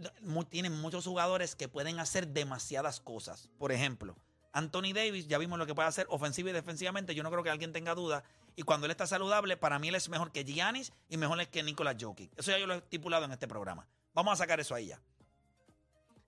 tienen 0.49 0.81
muchos 0.81 1.05
jugadores 1.05 1.57
que 1.57 1.69
pueden 1.69 1.99
hacer 1.99 2.29
demasiadas 2.29 3.01
cosas. 3.01 3.51
Por 3.59 3.73
ejemplo, 3.73 4.17
Anthony 4.53 4.93
Davis, 4.95 5.27
ya 5.27 5.39
vimos 5.39 5.59
lo 5.59 5.67
que 5.67 5.75
puede 5.75 5.89
hacer 5.89 6.07
ofensiva 6.09 6.51
y 6.51 6.53
defensivamente. 6.53 7.17
Yo 7.17 7.25
no 7.25 7.31
creo 7.31 7.43
que 7.43 7.51
alguien 7.51 7.73
tenga 7.73 7.97
duda. 7.97 8.23
Y 8.55 8.63
cuando 8.63 8.87
él 8.87 8.93
está 8.93 9.09
saludable, 9.09 9.57
para 9.57 9.81
mí 9.81 9.89
él 9.89 9.97
es 9.97 10.09
mejor 10.09 10.31
que 10.31 10.45
Giannis 10.45 10.93
y 11.09 11.17
mejor 11.17 11.45
que 11.49 11.65
Nicolas 11.65 11.97
Jokic. 11.99 12.31
Eso 12.39 12.53
ya 12.53 12.59
yo 12.59 12.69
lo 12.69 12.75
he 12.75 12.79
estipulado 12.79 13.25
en 13.25 13.33
este 13.33 13.49
programa. 13.49 13.89
Vamos 14.13 14.35
a 14.35 14.37
sacar 14.37 14.61
eso 14.61 14.77
ahí 14.77 14.87
ya. 14.87 15.03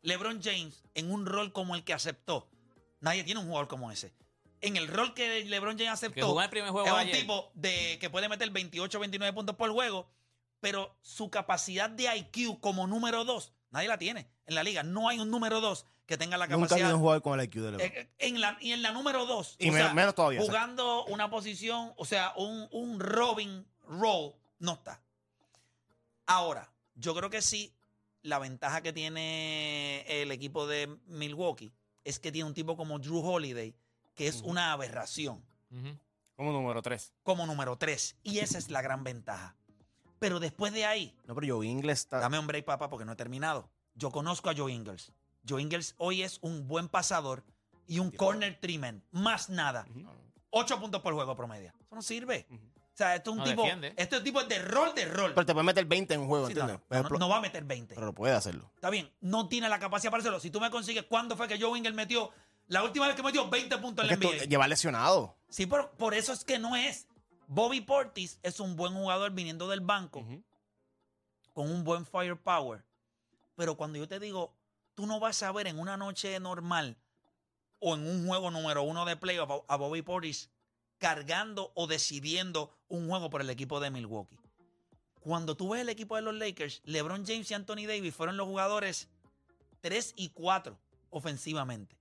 LeBron 0.03 0.41
James, 0.43 0.85
en 0.95 1.11
un 1.11 1.27
rol 1.27 1.53
como 1.53 1.75
el 1.75 1.85
que 1.85 1.93
aceptó, 1.93 2.49
nadie 3.01 3.25
tiene 3.25 3.41
un 3.41 3.47
jugador 3.47 3.69
como 3.69 3.91
ese. 3.91 4.13
En 4.61 4.77
el 4.77 4.89
rol 4.89 5.15
que 5.15 5.45
LeBron 5.45 5.73
James 5.79 5.85
Que 6.01 6.07
aceptó, 6.07 6.41
el 6.41 6.51
primer 6.51 6.71
juego 6.71 6.87
es 6.87 6.93
un 6.93 6.99
ayer. 6.99 7.17
tipo 7.21 7.51
de, 7.55 7.99
que 8.01 8.09
puede 8.11 8.29
meter 8.29 8.51
28 8.51 8.99
29 8.99 9.33
puntos 9.35 9.57
por 9.57 9.71
juego, 9.71 10.09
pero 10.61 10.97
su 11.03 11.29
capacidad 11.31 11.91
de 11.91 12.05
IQ 12.17 12.59
como 12.61 12.87
número 12.87 13.25
dos, 13.25 13.53
nadie 13.71 13.89
la 13.89 13.99
tiene 13.99 14.29
en 14.47 14.55
la 14.55 14.63
liga. 14.63 14.83
No 14.83 15.09
hay 15.09 15.19
un 15.21 15.31
número 15.31 15.61
dos 15.61 15.87
que 16.07 16.17
tenga 16.17 16.37
la 16.39 16.47
Nunca 16.47 16.55
ha 16.55 16.59
capacidad. 16.69 16.87
habido 16.87 16.97
un 16.97 17.03
jugador 17.03 17.23
con 17.23 17.39
el 17.39 17.45
IQ 17.47 17.55
de 17.57 17.71
LeBron. 17.73 17.81
Eh, 17.83 18.09
en 18.19 18.41
la, 18.41 18.57
y 18.61 18.73
en 18.73 18.81
la 18.83 18.93
número 18.93 19.27
dos, 19.27 19.57
Y 19.59 19.69
o 19.69 19.73
menos- 19.73 19.87
sea, 19.89 19.95
menos 19.95 20.15
todavía, 20.15 20.41
jugando 20.41 21.05
una 21.07 21.29
posición, 21.29 21.93
o 21.97 22.05
sea, 22.05 22.33
un, 22.37 22.67
un 22.71 22.99
Robin 23.01 23.67
role, 23.89 24.35
no 24.61 24.73
está. 24.75 25.01
Ahora, 26.27 26.71
yo 26.95 27.15
creo 27.15 27.31
que 27.31 27.43
sí, 27.43 27.73
la 28.27 28.39
ventaja 28.39 28.83
que 28.83 28.93
tiene 28.93 30.05
el 30.09 30.31
equipo 30.33 30.67
de 30.67 30.99
Milwaukee 31.07 31.73
es 32.05 32.19
que 32.19 32.33
tiene 32.33 32.49
un 32.49 32.55
tipo 32.55 32.77
como 32.77 32.99
Drew 32.99 33.21
Holiday, 33.21 33.75
que 34.15 34.27
es 34.29 34.43
una 34.43 34.73
aberración. 34.73 35.45
Como 36.35 36.53
número 36.53 36.83
3. 36.83 37.13
como 37.23 37.47
número 37.47 37.77
3. 37.77 38.17
Y 38.23 38.39
esa 38.39 38.59
es 38.59 38.71
la 38.71 38.83
gran 38.83 39.05
ventaja. 39.05 39.57
Pero 40.19 40.41
después 40.41 40.73
de 40.73 40.85
ahí, 40.87 41.15
No, 41.27 41.35
pero 41.35 41.57
Joe 41.57 41.67
Ingles 41.67 42.01
está. 42.01 42.19
dame 42.19 42.39
un 42.39 42.47
break, 42.47 42.65
papá, 42.65 42.89
porque 42.89 43.05
no 43.05 43.13
he 43.13 43.17
terminado. 43.17 43.69
Yo 43.95 44.11
conozco 44.11 44.51
a 44.51 44.55
Joe 44.57 44.73
Ingles. 44.73 45.13
Joe 45.49 45.61
Ingles 45.61 45.95
hoy 45.99 46.23
es 46.23 46.39
un 46.43 46.67
buen 46.67 46.89
pasador 46.89 47.45
y 47.87 47.99
un 47.99 48.11
corner 48.11 48.59
treatment. 48.61 49.05
Más 49.13 49.49
nada. 49.51 49.87
Ocho 50.51 50.81
puntos 50.81 51.03
por 51.03 51.15
juego 51.15 51.37
promedio. 51.37 51.73
Eso 51.81 51.95
no 51.95 52.03
sirve. 52.03 52.47
O 52.97 52.99
sea, 52.99 53.15
esto 53.15 53.31
es 53.31 53.33
un 53.33 53.39
No 53.41 53.45
tipo. 53.45 53.61
defiende. 53.63 53.93
Este 53.99 54.23
tipo 54.23 54.41
es 54.41 54.49
de 54.49 54.59
rol 54.59 54.95
de 54.95 55.05
rol. 55.05 55.35
Pero 55.35 55.45
te 55.45 55.53
puede 55.53 55.67
meter 55.67 55.85
20 55.85 56.15
en 56.15 56.21
un 56.21 56.29
juego, 56.29 56.47
Sí, 56.49 56.55
no, 56.55 56.63
¿entiendes? 56.63 57.11
no, 57.21 57.29
va 57.29 57.37
a 57.37 57.41
meter 57.43 57.63
20. 57.63 57.95
pero 57.95 58.15
puede 58.15 58.33
hacerlo. 58.35 58.71
Está 58.75 58.89
bien. 58.89 59.13
No 59.21 59.49
tiene 59.49 59.69
la 59.69 59.79
capacidad 59.79 60.11
para 60.11 60.23
hacerlo. 60.23 60.41
Si 60.41 60.51
tú 60.51 60.61
me 60.63 60.71
consigues, 60.71 61.05
¿cuándo 61.05 61.37
fue 61.37 61.47
que 61.47 61.61
Joe 61.61 61.77
Ingles 61.77 61.95
metió? 61.95 62.31
La 62.69 62.83
última 62.83 63.07
vez 63.07 63.15
que 63.15 63.23
metió 63.23 63.51
20 63.51 63.77
puntos 63.79 64.03
en 64.07 64.11
Es 64.13 64.19
la 64.19 64.21
que 64.31 64.37
NBA. 64.39 64.45
lleva 64.47 64.67
lesionado. 64.67 65.37
Sí, 65.51 65.67
pero 65.67 65.93
por 65.99 66.15
eso 66.15 66.33
es 66.33 66.43
que 66.43 66.59
no 66.59 66.75
es. 66.75 67.07
Bobby 67.49 67.83
Portis 67.83 68.39
es 68.43 68.61
un 68.61 68.77
buen 68.77 68.95
jugador 68.95 69.31
viniendo 69.33 69.69
del 69.69 69.81
banco 69.81 70.25
con 71.53 71.71
un 71.71 71.85
buen 71.85 72.07
firepower. 72.07 72.83
Pero 73.57 73.77
cuando 73.77 73.99
yo 73.99 74.09
te 74.09 74.19
digo, 74.19 74.55
tú 74.95 75.07
no 75.07 75.21
vas 75.21 75.43
a 75.43 75.53
ver 75.53 75.67
en 75.67 75.79
una 75.79 75.97
noche 75.99 76.41
normal 76.41 76.97
o 77.79 77.95
en 77.95 78.07
un 78.09 78.27
juego 78.27 78.51
número 78.51 78.83
uno 78.85 79.05
de 79.05 79.17
playoff 79.17 79.51
a- 79.69 79.75
a 79.75 79.77
Bobby 79.77 80.01
Portis 80.03 80.51
cargando 80.99 81.73
o 81.75 81.87
decidiendo 81.87 82.77
un 82.89 83.09
juego 83.09 83.31
por 83.31 83.41
el 83.41 83.51
equipo 83.51 83.81
de 83.81 83.91
Milwaukee. 83.91 84.39
Cuando 85.21 85.57
tú 85.57 85.71
ves 85.71 85.83
el 85.83 85.89
equipo 85.89 86.17
de 86.17 86.23
los 86.23 86.35
Lakers, 86.35 86.83
LeBron 86.85 87.27
James 87.27 87.51
y 87.51 87.55
Anthony 87.55 87.87
Davis 87.87 88.15
fueron 88.15 88.37
los 88.37 88.47
jugadores 88.47 89.09
3 89.81 90.15
y 90.17 90.29
4 90.31 90.79
ofensivamente. 91.11 91.97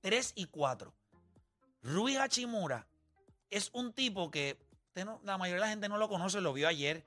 3 0.00 0.32
y 0.34 0.46
4. 0.46 0.92
Rui 1.82 2.16
Hachimura 2.16 2.86
es 3.50 3.70
un 3.72 3.92
tipo 3.92 4.30
que 4.30 4.58
no- 4.96 5.20
la 5.22 5.38
mayoría 5.38 5.62
de 5.62 5.66
la 5.66 5.70
gente 5.70 5.88
no 5.88 5.98
lo 5.98 6.08
conoce, 6.08 6.40
lo 6.40 6.52
vio 6.52 6.66
ayer. 6.68 7.04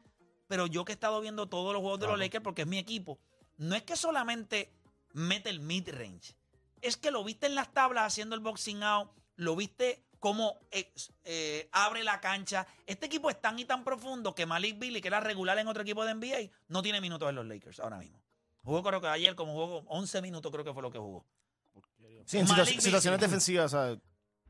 Pero 0.48 0.68
yo 0.68 0.86
que 0.86 0.92
he 0.92 0.96
estado 0.96 1.20
viendo 1.22 1.48
todos 1.48 1.74
los 1.74 1.82
juegos 1.82 2.00
de 2.00 2.08
los. 2.08 2.20
Lakers 2.20 2.44
porque 2.44 2.62
es 2.64 2.68
mi 2.68 2.78
equipo, 2.78 3.20
no 3.58 3.76
es 3.76 3.84
que 3.84 3.96
solamente 3.96 4.72
mete 5.14 5.50
el 5.50 5.60
mid-range. 5.60 6.36
Es 6.82 6.98
que 6.98 7.12
lo 7.12 7.24
viste 7.24 7.46
en 7.48 7.56
las 7.56 7.74
tablas 7.74 8.06
haciendo 8.08 8.36
el 8.36 8.42
boxing 8.42 8.84
out, 8.84 9.12
lo 9.36 9.56
viste 9.56 10.04
cómo 10.22 10.60
eh, 10.70 10.94
eh, 11.26 11.68
abre 11.74 12.04
la 12.04 12.22
cancha. 12.22 12.66
Este 12.86 13.08
equipo 13.08 13.30
es 13.30 13.42
tan 13.42 13.58
y 13.60 13.66
tan 13.66 13.84
profundo 13.84 14.34
que 14.34 14.46
Malik 14.46 14.78
Billy, 14.78 15.02
que 15.02 15.08
era 15.08 15.20
regular 15.20 15.58
en 15.58 15.68
otro 15.68 15.82
equipo 15.82 16.06
de 16.06 16.14
NBA, 16.14 16.56
no 16.70 16.84
tiene 16.84 17.02
minutos 17.02 17.28
en 17.28 17.36
los 17.36 17.46
Lakers 17.46 17.80
ahora 17.80 17.98
mismo. 17.98 18.22
Jugó 18.64 18.84
creo 18.84 19.02
que 19.02 19.08
ayer 19.08 19.36
como 19.36 19.54
jugó 19.54 19.84
11 19.88 20.22
minutos 20.22 20.52
creo 20.52 20.64
que 20.64 20.74
fue 20.74 20.84
lo 20.84 20.92
que 20.92 21.00
jugó. 21.00 21.26
Sí, 22.26 22.38
en 22.38 22.48
situaciones 22.48 23.20
defensivas, 23.20 23.72
sea, 23.72 23.98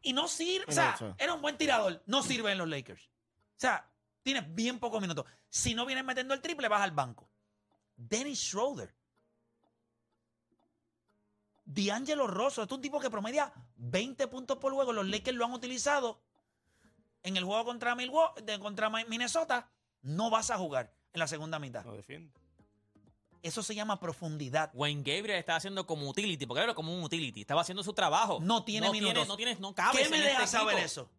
Y 0.01 0.11
no 0.11 0.27
sirve, 0.27 0.65
o 0.67 0.71
sea, 0.73 0.97
no, 0.99 1.15
era 1.17 1.33
un 1.33 1.41
buen 1.41 1.57
tirador, 1.57 2.03
no 2.05 2.21
sirve 2.21 2.51
en 2.51 2.57
los 2.57 2.67
Lakers. 2.67 3.05
O 3.05 3.59
sea, 3.61 3.89
tienes 4.23 4.53
bien 4.53 4.77
pocos 4.77 5.01
minutos. 5.01 5.25
Si 5.49 5.73
no 5.73 5.85
vienes 5.85 6.03
metiendo 6.03 6.33
el 6.33 6.41
triple, 6.41 6.67
vas 6.67 6.81
al 6.81 6.91
banco. 6.91 7.29
Dennis 7.95 8.39
Schroeder. 8.39 8.93
D'Angelo 11.73 12.27
Rosso, 12.27 12.61
este 12.61 12.73
es 12.73 12.77
un 12.77 12.81
tipo 12.81 12.99
que 12.99 13.09
promedia 13.09 13.53
20 13.77 14.27
puntos 14.27 14.57
por 14.57 14.73
juego. 14.73 14.91
Los 14.91 15.07
Lakers 15.07 15.37
lo 15.37 15.45
han 15.45 15.53
utilizado 15.53 16.21
en 17.23 17.37
el 17.37 17.45
juego 17.45 17.63
contra, 17.63 17.95
Milwaukee, 17.95 18.43
Minnesota. 19.07 19.71
No 20.01 20.29
vas 20.29 20.49
a 20.51 20.57
jugar 20.57 20.93
en 21.13 21.19
la 21.19 21.27
segunda 21.27 21.59
mitad. 21.59 21.85
No 21.85 21.93
defiende. 21.93 22.33
Eso 23.41 23.63
se 23.63 23.73
llama 23.73 23.99
profundidad. 23.99 24.69
Wayne 24.73 25.01
Gabriel 25.01 25.39
estaba 25.39 25.57
haciendo 25.57 25.87
como 25.87 26.09
utility, 26.09 26.45
porque 26.45 26.63
era 26.63 26.75
como 26.75 26.93
un 26.93 27.03
utility. 27.03 27.41
Estaba 27.41 27.61
haciendo 27.61 27.83
su 27.83 27.93
trabajo. 27.93 28.39
No 28.41 28.63
tiene 28.65 28.87
no 28.87 28.93
minutos. 28.93 29.13
Tiene, 29.13 29.27
no 29.27 29.37
tienes, 29.37 29.59
no 29.59 29.73
cabes 29.73 30.03
¿Qué 30.03 30.09
me 30.09 30.17
en 30.17 30.23
deja 30.23 30.43
este 30.43 30.57
saber 30.57 30.73
equipo. 30.75 30.85
eso? 30.85 31.09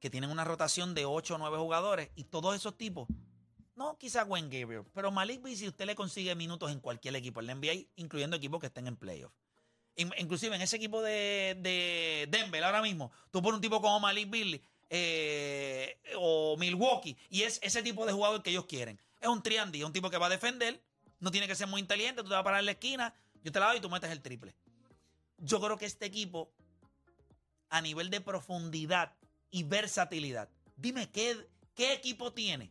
Que 0.00 0.08
tienen 0.08 0.30
una 0.30 0.44
rotación 0.44 0.94
de 0.94 1.04
8 1.04 1.34
o 1.34 1.38
9 1.38 1.58
jugadores 1.58 2.10
y 2.14 2.24
todos 2.24 2.54
esos 2.54 2.78
tipos. 2.78 3.08
No 3.74 3.98
quizás 3.98 4.26
Wayne 4.26 4.48
Gabriel, 4.48 4.84
pero 4.94 5.10
Malik 5.10 5.42
Beasley 5.42 5.68
usted 5.68 5.84
le 5.84 5.94
consigue 5.94 6.34
minutos 6.34 6.70
en 6.70 6.80
cualquier 6.80 7.14
equipo 7.16 7.40
en 7.40 7.46
la 7.48 7.54
NBA, 7.56 7.88
incluyendo 7.96 8.36
equipos 8.36 8.60
que 8.60 8.68
estén 8.68 8.86
en 8.86 8.96
playoff. 8.96 9.32
In- 9.96 10.12
Inclusive 10.18 10.54
en 10.54 10.62
ese 10.62 10.76
equipo 10.76 11.02
de, 11.02 11.56
de 11.60 12.28
Denver 12.30 12.62
ahora 12.64 12.82
mismo, 12.82 13.10
tú 13.30 13.40
pones 13.42 13.56
un 13.56 13.62
tipo 13.62 13.80
como 13.80 13.98
Malik 14.00 14.28
Beasley 14.30 14.62
eh, 14.90 15.98
o 16.16 16.56
Milwaukee 16.58 17.16
y 17.30 17.42
es 17.42 17.58
ese 17.62 17.82
tipo 17.82 18.06
de 18.06 18.12
jugador 18.12 18.42
que 18.42 18.50
ellos 18.50 18.66
quieren. 18.66 19.00
Es 19.20 19.28
un 19.28 19.42
triandy, 19.42 19.80
es 19.80 19.84
un 19.84 19.92
tipo 19.92 20.10
que 20.10 20.18
va 20.18 20.26
a 20.26 20.30
defender, 20.30 20.80
no 21.18 21.30
tiene 21.30 21.46
que 21.48 21.54
ser 21.54 21.66
muy 21.66 21.80
inteligente, 21.80 22.22
tú 22.22 22.28
te 22.28 22.34
vas 22.34 22.40
a 22.40 22.44
parar 22.44 22.60
en 22.60 22.66
la 22.66 22.72
esquina, 22.72 23.14
yo 23.42 23.50
te 23.50 23.58
la 23.58 23.68
doy 23.68 23.78
y 23.78 23.80
tú 23.80 23.88
metes 23.90 24.10
el 24.10 24.20
triple. 24.20 24.54
Yo 25.38 25.60
creo 25.60 25.76
que 25.78 25.86
este 25.86 26.06
equipo 26.06 26.50
a 27.70 27.80
nivel 27.80 28.10
de 28.10 28.20
profundidad 28.20 29.14
y 29.50 29.62
versatilidad. 29.62 30.48
Dime 30.76 31.10
qué, 31.10 31.36
qué 31.74 31.94
equipo 31.94 32.32
tiene 32.32 32.70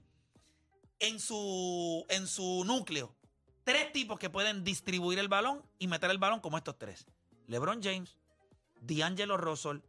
en 1.00 1.20
su, 1.20 2.06
en 2.10 2.28
su 2.28 2.64
núcleo 2.66 3.16
tres 3.64 3.92
tipos 3.92 4.20
que 4.20 4.30
pueden 4.30 4.64
distribuir 4.64 5.18
el 5.20 5.28
balón 5.28 5.62
y 5.80 5.88
meter 5.88 6.12
el 6.12 6.20
balón 6.20 6.40
como 6.40 6.58
estos 6.58 6.78
tres. 6.78 7.06
LeBron 7.48 7.82
James, 7.84 8.18
D'Angelo 8.82 9.38
Russell 9.38 9.80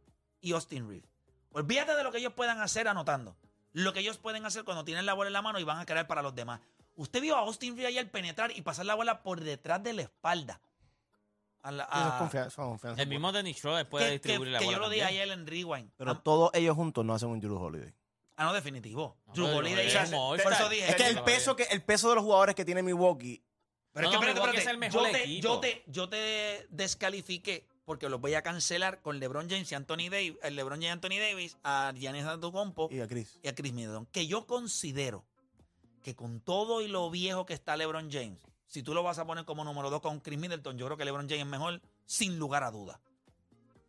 y 0.41 0.53
Austin 0.53 0.87
Reeves. 0.87 1.09
Olvídate 1.51 1.95
de 1.95 2.03
lo 2.03 2.11
que 2.11 2.19
ellos 2.19 2.33
puedan 2.33 2.59
hacer 2.61 2.87
anotando. 2.87 3.35
Lo 3.73 3.93
que 3.93 3.99
ellos 3.99 4.17
pueden 4.17 4.45
hacer 4.45 4.63
cuando 4.63 4.83
tienen 4.85 5.05
la 5.05 5.13
bola 5.13 5.27
en 5.27 5.33
la 5.33 5.41
mano 5.41 5.59
y 5.59 5.63
van 5.63 5.79
a 5.79 5.85
crear 5.85 6.07
para 6.07 6.21
los 6.21 6.33
demás. 6.35 6.59
Usted 6.95 7.21
vio 7.21 7.35
a 7.35 7.39
Austin 7.39 7.75
Reeves 7.75 7.89
ayer 7.91 8.09
penetrar 8.09 8.51
y 8.55 8.61
pasar 8.61 8.85
la 8.85 8.95
bola 8.95 9.21
por 9.21 9.39
detrás 9.41 9.83
de 9.83 9.93
la 9.93 10.01
espalda. 10.03 10.59
A 11.61 11.71
la- 11.71 11.83
eso 11.83 12.07
es 12.07 12.13
confianza. 12.13 12.47
eso 12.47 12.61
es 12.61 12.67
confianza. 12.67 13.01
El 13.01 13.07
mismo 13.09 13.31
Dennis 13.31 13.57
Schroeder 13.57 13.87
puede 13.89 14.05
que, 14.05 14.11
distribuir 14.13 14.47
que- 14.47 14.51
la 14.53 14.59
que 14.59 14.65
bola 14.65 14.77
yo 14.77 14.81
lo 14.83 14.89
dije 14.89 15.03
ayer 15.03 15.29
en 15.29 15.45
Rewind. 15.45 15.91
Pero 15.97 16.11
Ah, 16.11 16.21
todos 16.23 16.49
ellos 16.53 16.75
juntos 16.75 17.03
no 17.05 17.13
hacen 17.13 17.29
un 17.29 17.39
Drew 17.39 17.57
Holiday. 17.61 17.93
Ah, 18.37 18.45
no, 18.45 18.53
definitivo. 18.53 19.17
No, 19.27 19.33
Drew 19.33 19.47
Holiday 19.47 19.87
es. 19.87 19.95
Es 19.95 20.95
que 20.95 21.07
el 21.07 21.21
peso, 21.23 21.55
que 21.55 21.63
el 21.63 21.83
peso 21.83 22.09
de 22.09 22.15
los 22.15 22.23
jugadores 22.23 22.55
que 22.55 22.63
tiene 22.65 22.83
Milwaukee. 22.83 23.43
Pero 23.93 24.11
No, 24.11 24.13
es 24.13 24.19
que 24.19 24.25
no, 24.25 24.29
espérate, 24.31 24.57
espérate. 24.57 24.61
es 24.61 24.67
el 24.67 24.77
mejor 24.77 25.05
yo, 25.05 25.11
te, 25.11 25.39
yo, 25.41 25.59
te, 25.59 25.83
yo 25.87 26.09
te 26.09 26.67
descalifiqué 26.69 27.65
porque 27.85 28.09
los 28.09 28.19
voy 28.19 28.33
a 28.33 28.41
cancelar 28.41 29.01
con 29.01 29.19
LeBron 29.19 29.49
James 29.49 29.71
y 29.71 29.75
Anthony 29.75 30.09
Davis, 30.11 30.35
el 30.43 30.55
LeBron 30.55 30.79
James 30.81 30.87
y 30.87 30.91
Anthony 30.91 31.19
Davis, 31.19 31.57
a 31.63 31.93
Giannis 31.95 32.25
Antetokounmpo 32.25 32.89
Y 32.91 32.99
a 32.99 33.07
Chris. 33.07 33.39
y 33.41 33.47
a 33.47 33.55
Chris 33.55 33.71
Middleton. 33.73 34.05
Que 34.07 34.27
yo 34.27 34.45
considero 34.45 35.25
que 36.03 36.15
con 36.15 36.41
todo 36.41 36.81
y 36.81 36.87
lo 36.87 37.09
viejo 37.09 37.45
que 37.45 37.53
está 37.53 37.77
LeBron 37.77 38.11
James, 38.11 38.39
si 38.67 38.83
tú 38.83 38.93
lo 38.93 39.03
vas 39.03 39.19
a 39.19 39.25
poner 39.25 39.45
como 39.45 39.63
número 39.63 39.89
dos 39.89 40.01
con 40.01 40.19
Chris 40.19 40.37
Middleton, 40.37 40.77
yo 40.77 40.85
creo 40.85 40.97
que 40.97 41.05
LeBron 41.05 41.27
James 41.29 41.43
es 41.43 41.47
mejor 41.47 41.81
sin 42.05 42.37
lugar 42.37 42.63
a 42.63 42.71
duda. 42.71 42.99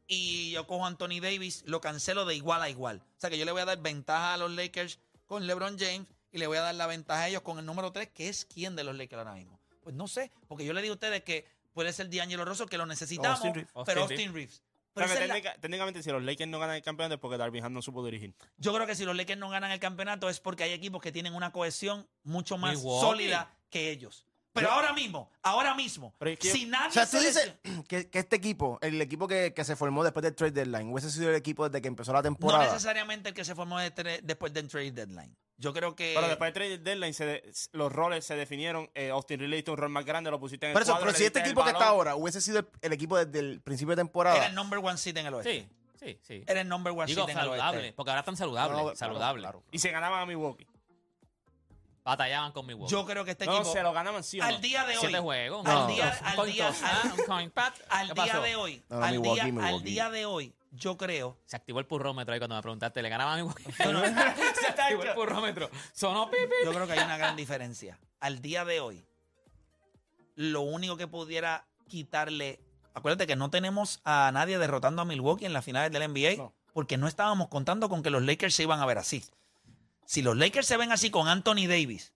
Y 0.06 0.52
yo 0.52 0.66
cojo 0.66 0.84
a 0.84 0.88
Anthony 0.88 1.20
Davis, 1.20 1.64
lo 1.66 1.80
cancelo 1.80 2.24
de 2.24 2.34
igual 2.34 2.62
a 2.62 2.70
igual. 2.70 3.02
O 3.16 3.20
sea 3.20 3.28
que 3.30 3.36
yo 3.36 3.44
le 3.44 3.52
voy 3.52 3.60
a 3.60 3.66
dar 3.66 3.78
ventaja 3.82 4.34
a 4.34 4.36
los 4.38 4.50
Lakers 4.52 5.00
con 5.26 5.46
LeBron 5.46 5.76
James 5.78 6.06
y 6.32 6.38
le 6.38 6.46
voy 6.46 6.56
a 6.56 6.62
dar 6.62 6.74
la 6.76 6.86
ventaja 6.86 7.22
a 7.24 7.28
ellos 7.28 7.42
con 7.42 7.58
el 7.58 7.66
número 7.66 7.92
3, 7.92 8.08
que 8.10 8.28
es 8.28 8.44
quién 8.46 8.74
de 8.76 8.84
los 8.84 8.96
Lakers 8.96 9.18
ahora 9.18 9.34
mismo. 9.34 9.57
Pues 9.88 9.96
no 9.96 10.06
sé, 10.06 10.30
porque 10.46 10.66
yo 10.66 10.74
le 10.74 10.82
digo 10.82 10.92
a 10.92 10.96
ustedes 10.96 11.22
que 11.22 11.46
puede 11.72 11.94
ser 11.94 12.10
D'Angelo 12.10 12.44
Russell, 12.44 12.66
que 12.68 12.76
lo 12.76 12.84
necesitamos, 12.84 13.38
Austin 13.38 13.54
Reeves. 13.54 13.72
pero 13.86 14.02
Austin 14.02 14.18
Austin 14.18 14.34
Reeves. 14.34 14.62
O 14.90 14.90
Pero 15.00 15.08
sea, 15.08 15.18
que 15.18 15.26
la- 15.42 15.54
técnicamente, 15.54 16.02
si 16.02 16.10
los 16.10 16.22
Lakers 16.22 16.50
no 16.50 16.58
ganan 16.58 16.76
el 16.76 16.82
campeonato 16.82 17.14
es 17.14 17.20
porque 17.22 17.38
Darvin 17.38 17.64
Ham 17.64 17.72
no 17.72 17.80
supo 17.80 18.04
dirigir. 18.04 18.34
yo 18.58 18.74
creo 18.74 18.86
que 18.86 18.94
si 18.94 19.06
los 19.06 19.16
Lakers 19.16 19.40
no 19.40 19.48
ganan 19.48 19.70
el 19.70 19.80
campeonato 19.80 20.28
es 20.28 20.40
porque 20.40 20.64
hay 20.64 20.72
equipos 20.72 21.00
que 21.00 21.10
tienen 21.10 21.34
una 21.34 21.52
cohesión 21.52 22.06
mucho 22.22 22.58
más 22.58 22.76
Milwaukee. 22.76 23.00
sólida 23.06 23.56
que 23.70 23.90
ellos. 23.90 24.26
Pero 24.60 24.70
ahora 24.72 24.92
mismo, 24.92 25.30
ahora 25.42 25.74
mismo, 25.74 26.14
Pero 26.18 26.30
es 26.32 26.38
que- 26.38 26.50
si 26.50 26.66
nadie 26.66 26.88
O 26.88 26.92
sea, 26.92 27.04
tú 27.06 27.18
se 27.18 27.26
dices 27.26 27.54
lesiona- 27.64 27.82
que, 27.88 28.08
que 28.10 28.18
este 28.18 28.36
equipo, 28.36 28.78
el 28.82 29.00
equipo 29.00 29.26
que, 29.28 29.52
que 29.54 29.64
se 29.64 29.76
formó 29.76 30.04
después 30.04 30.22
del 30.22 30.34
trade 30.34 30.52
deadline, 30.52 30.92
hubiese 30.92 31.10
sido 31.10 31.30
el 31.30 31.36
equipo 31.36 31.68
desde 31.68 31.80
que 31.82 31.88
empezó 31.88 32.12
la 32.12 32.18
no 32.20 32.22
temporada. 32.24 32.64
necesariamente 32.64 33.30
el 33.30 33.34
que 33.34 33.44
se 33.44 33.54
formó 33.54 33.78
de 33.78 33.94
tre- 33.94 34.20
después 34.22 34.52
del 34.52 34.68
trade 34.68 34.92
deadline. 34.92 35.34
Yo 35.60 35.72
creo 35.72 35.96
que 35.96 36.12
Pero 36.14 36.28
después 36.28 36.48
del 36.48 36.54
trade 36.54 36.78
deadline, 36.78 37.12
se 37.14 37.26
de- 37.26 37.52
los 37.72 37.90
roles 37.92 38.24
se 38.24 38.36
definieron. 38.36 38.88
Eh, 38.94 39.10
Austin 39.10 39.40
Riley 39.40 39.60
hizo 39.60 39.72
un 39.72 39.78
rol 39.78 39.88
más 39.90 40.04
grande, 40.04 40.30
lo 40.30 40.38
pusiste 40.38 40.66
en 40.66 40.70
el 40.70 40.72
Por 40.74 40.82
eso, 40.82 40.92
cuadro, 40.92 41.06
pero 41.06 41.12
le 41.12 41.18
si 41.18 41.24
este 41.24 41.40
el 41.40 41.46
equipo 41.46 41.64
que 41.64 41.70
está 41.70 41.80
balón. 41.80 41.94
ahora 41.94 42.14
hubiese 42.16 42.40
sido 42.40 42.60
el, 42.60 42.68
el 42.80 42.92
equipo 42.92 43.16
desde 43.18 43.40
el 43.40 43.60
principio 43.60 43.90
de 43.96 44.02
temporada. 44.02 44.36
era 44.36 44.46
el 44.46 44.54
number 44.54 44.78
one 44.78 44.96
seed 44.96 45.16
en 45.16 45.26
el 45.26 45.34
oeste. 45.34 45.68
Sí, 45.98 46.06
sí, 46.06 46.18
sí. 46.22 46.44
Era 46.46 46.60
el 46.60 46.68
number 46.68 46.92
one 46.92 47.06
Digo 47.06 47.22
seed 47.24 47.32
en 47.32 47.38
el 47.38 47.44
saludable, 47.44 47.78
oeste. 47.80 47.92
porque 47.94 48.10
ahora 48.10 48.20
están 48.20 48.36
saludables. 48.36 48.70
No, 48.70 48.76
no, 48.78 48.82
claro, 48.84 48.96
saludables. 48.96 49.42
claro. 49.42 49.62
Y 49.72 49.78
se 49.80 49.90
ganaban 49.90 50.20
a 50.22 50.26
Milwaukee. 50.26 50.64
Batallaban 52.08 52.52
con 52.52 52.66
Milwaukee. 52.66 52.90
Yo 52.90 53.04
creo 53.04 53.22
que 53.24 53.32
este 53.32 53.44
No, 53.44 53.56
equipo, 53.56 53.70
se 53.70 53.82
lo 53.82 53.92
ganaban 53.92 54.24
sí 54.24 54.40
o 54.40 54.42
no. 54.42 54.48
al 54.48 54.60
día 54.62 54.84
de 54.86 54.94
hoy, 54.94 54.98
Siete 55.00 55.18
juegos. 55.20 55.66
al 55.66 55.86
día, 55.88 56.08
al 56.08 56.38
¿ah? 56.38 58.40
de 58.42 58.56
hoy, 58.56 58.82
No, 58.88 58.96
no, 58.98 59.04
al, 59.04 59.10
Milwaukee, 59.12 59.34
día, 59.34 59.44
al 59.44 59.52
Milwaukee. 59.52 59.84
día 59.84 60.10
de 60.10 60.24
hoy, 60.24 60.54
yo 60.72 60.96
creo 60.96 61.36
Se 61.44 61.56
activó 61.56 61.80
el 61.80 61.86
purrómetro 61.86 62.32
ahí 62.32 62.40
cuando 62.40 62.56
me 62.56 62.62
preguntaste, 62.62 63.02
¿le 63.02 63.10
ganaba 63.10 63.34
a 63.34 63.36
Milwaukee? 63.36 63.64
No, 63.84 63.92
no. 63.92 64.00
Se 64.04 64.66
activó 64.68 65.02
el 65.02 65.12
purrómetro. 65.14 65.70
Sonó 65.92 66.30
pipi. 66.30 66.54
Yo 66.64 66.72
creo 66.72 66.86
que 66.86 66.94
hay 66.94 67.00
una 67.00 67.18
gran 67.18 67.36
diferencia. 67.36 67.98
Al 68.20 68.40
día 68.40 68.64
de 68.64 68.80
hoy, 68.80 69.04
lo 70.34 70.62
único 70.62 70.96
que 70.96 71.06
pudiera 71.08 71.66
quitarle. 71.88 72.58
Acuérdate 72.94 73.26
que 73.26 73.36
no 73.36 73.50
tenemos 73.50 74.00
a 74.04 74.30
nadie 74.32 74.56
derrotando 74.58 75.02
a 75.02 75.04
Milwaukee 75.04 75.44
en 75.44 75.52
las 75.52 75.64
finales 75.64 75.92
del 75.92 76.10
NBA 76.10 76.36
No. 76.38 76.54
porque 76.72 76.96
no 76.96 77.06
estábamos 77.06 77.48
contando 77.48 77.88
con 77.90 78.02
que 78.02 78.08
los 78.10 78.22
Lakers 78.22 78.54
se 78.54 78.62
iban 78.62 78.80
a 78.80 78.86
ver 78.86 78.96
así. 78.98 79.22
Si 80.08 80.22
los 80.22 80.38
Lakers 80.38 80.66
se 80.66 80.78
ven 80.78 80.90
así 80.90 81.10
con 81.10 81.28
Anthony 81.28 81.66
Davis, 81.68 82.14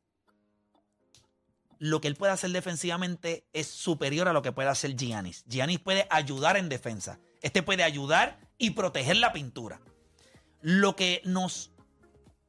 lo 1.78 2.00
que 2.00 2.08
él 2.08 2.16
puede 2.16 2.32
hacer 2.32 2.50
defensivamente 2.50 3.46
es 3.52 3.66
superior 3.66 4.28
a 4.28 4.32
lo 4.32 4.40
que 4.40 4.50
puede 4.50 4.70
hacer 4.70 4.96
Giannis. 4.96 5.44
Giannis 5.46 5.78
puede 5.78 6.06
ayudar 6.08 6.56
en 6.56 6.70
defensa. 6.70 7.20
Este 7.42 7.62
puede 7.62 7.82
ayudar 7.82 8.40
y 8.56 8.70
proteger 8.70 9.18
la 9.18 9.34
pintura. 9.34 9.82
Lo 10.62 10.96
que 10.96 11.20
nos 11.26 11.70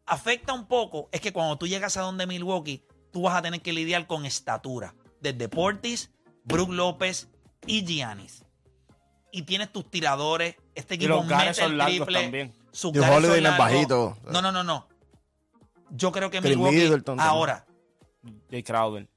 afecta 0.06 0.54
un 0.54 0.66
poco 0.66 1.10
es 1.12 1.20
que 1.20 1.34
cuando 1.34 1.58
tú 1.58 1.68
llegas 1.68 1.98
a 1.98 2.04
donde 2.04 2.26
Milwaukee, 2.26 2.86
tú 3.12 3.24
vas 3.24 3.36
a 3.36 3.42
tener 3.42 3.62
que 3.62 3.74
lidiar 3.74 4.08
con 4.08 4.26
estatura. 4.26 4.96
Desde 5.20 5.50
Portis, 5.50 6.10
Brook 6.46 6.70
López 6.70 7.28
y 7.68 7.86
Giannis. 7.86 8.46
Y 9.30 9.42
tienes 9.42 9.74
tus 9.74 9.92
tiradores. 9.92 10.56
Este 10.74 10.94
Y 10.94 10.98
equipo 11.00 11.16
los 11.16 11.28
gares 11.28 11.58
mete 11.58 11.62
son 11.64 11.72
el 11.74 11.78
largos 11.80 11.98
triple. 11.98 12.22
también. 12.22 12.54
Sus 12.72 12.94
son 12.94 13.44
largos. 13.44 13.60
No, 14.32 14.42
no, 14.42 14.54
no, 14.54 14.64
no. 14.64 14.93
Yo 15.96 16.12
creo 16.12 16.30
que 16.32 16.40
Chris 16.40 16.56
Milwaukee 16.58 16.76
Middleton 16.78 17.20
ahora 17.20 17.66
Jay 18.50 18.64
Crowder. 18.64 19.08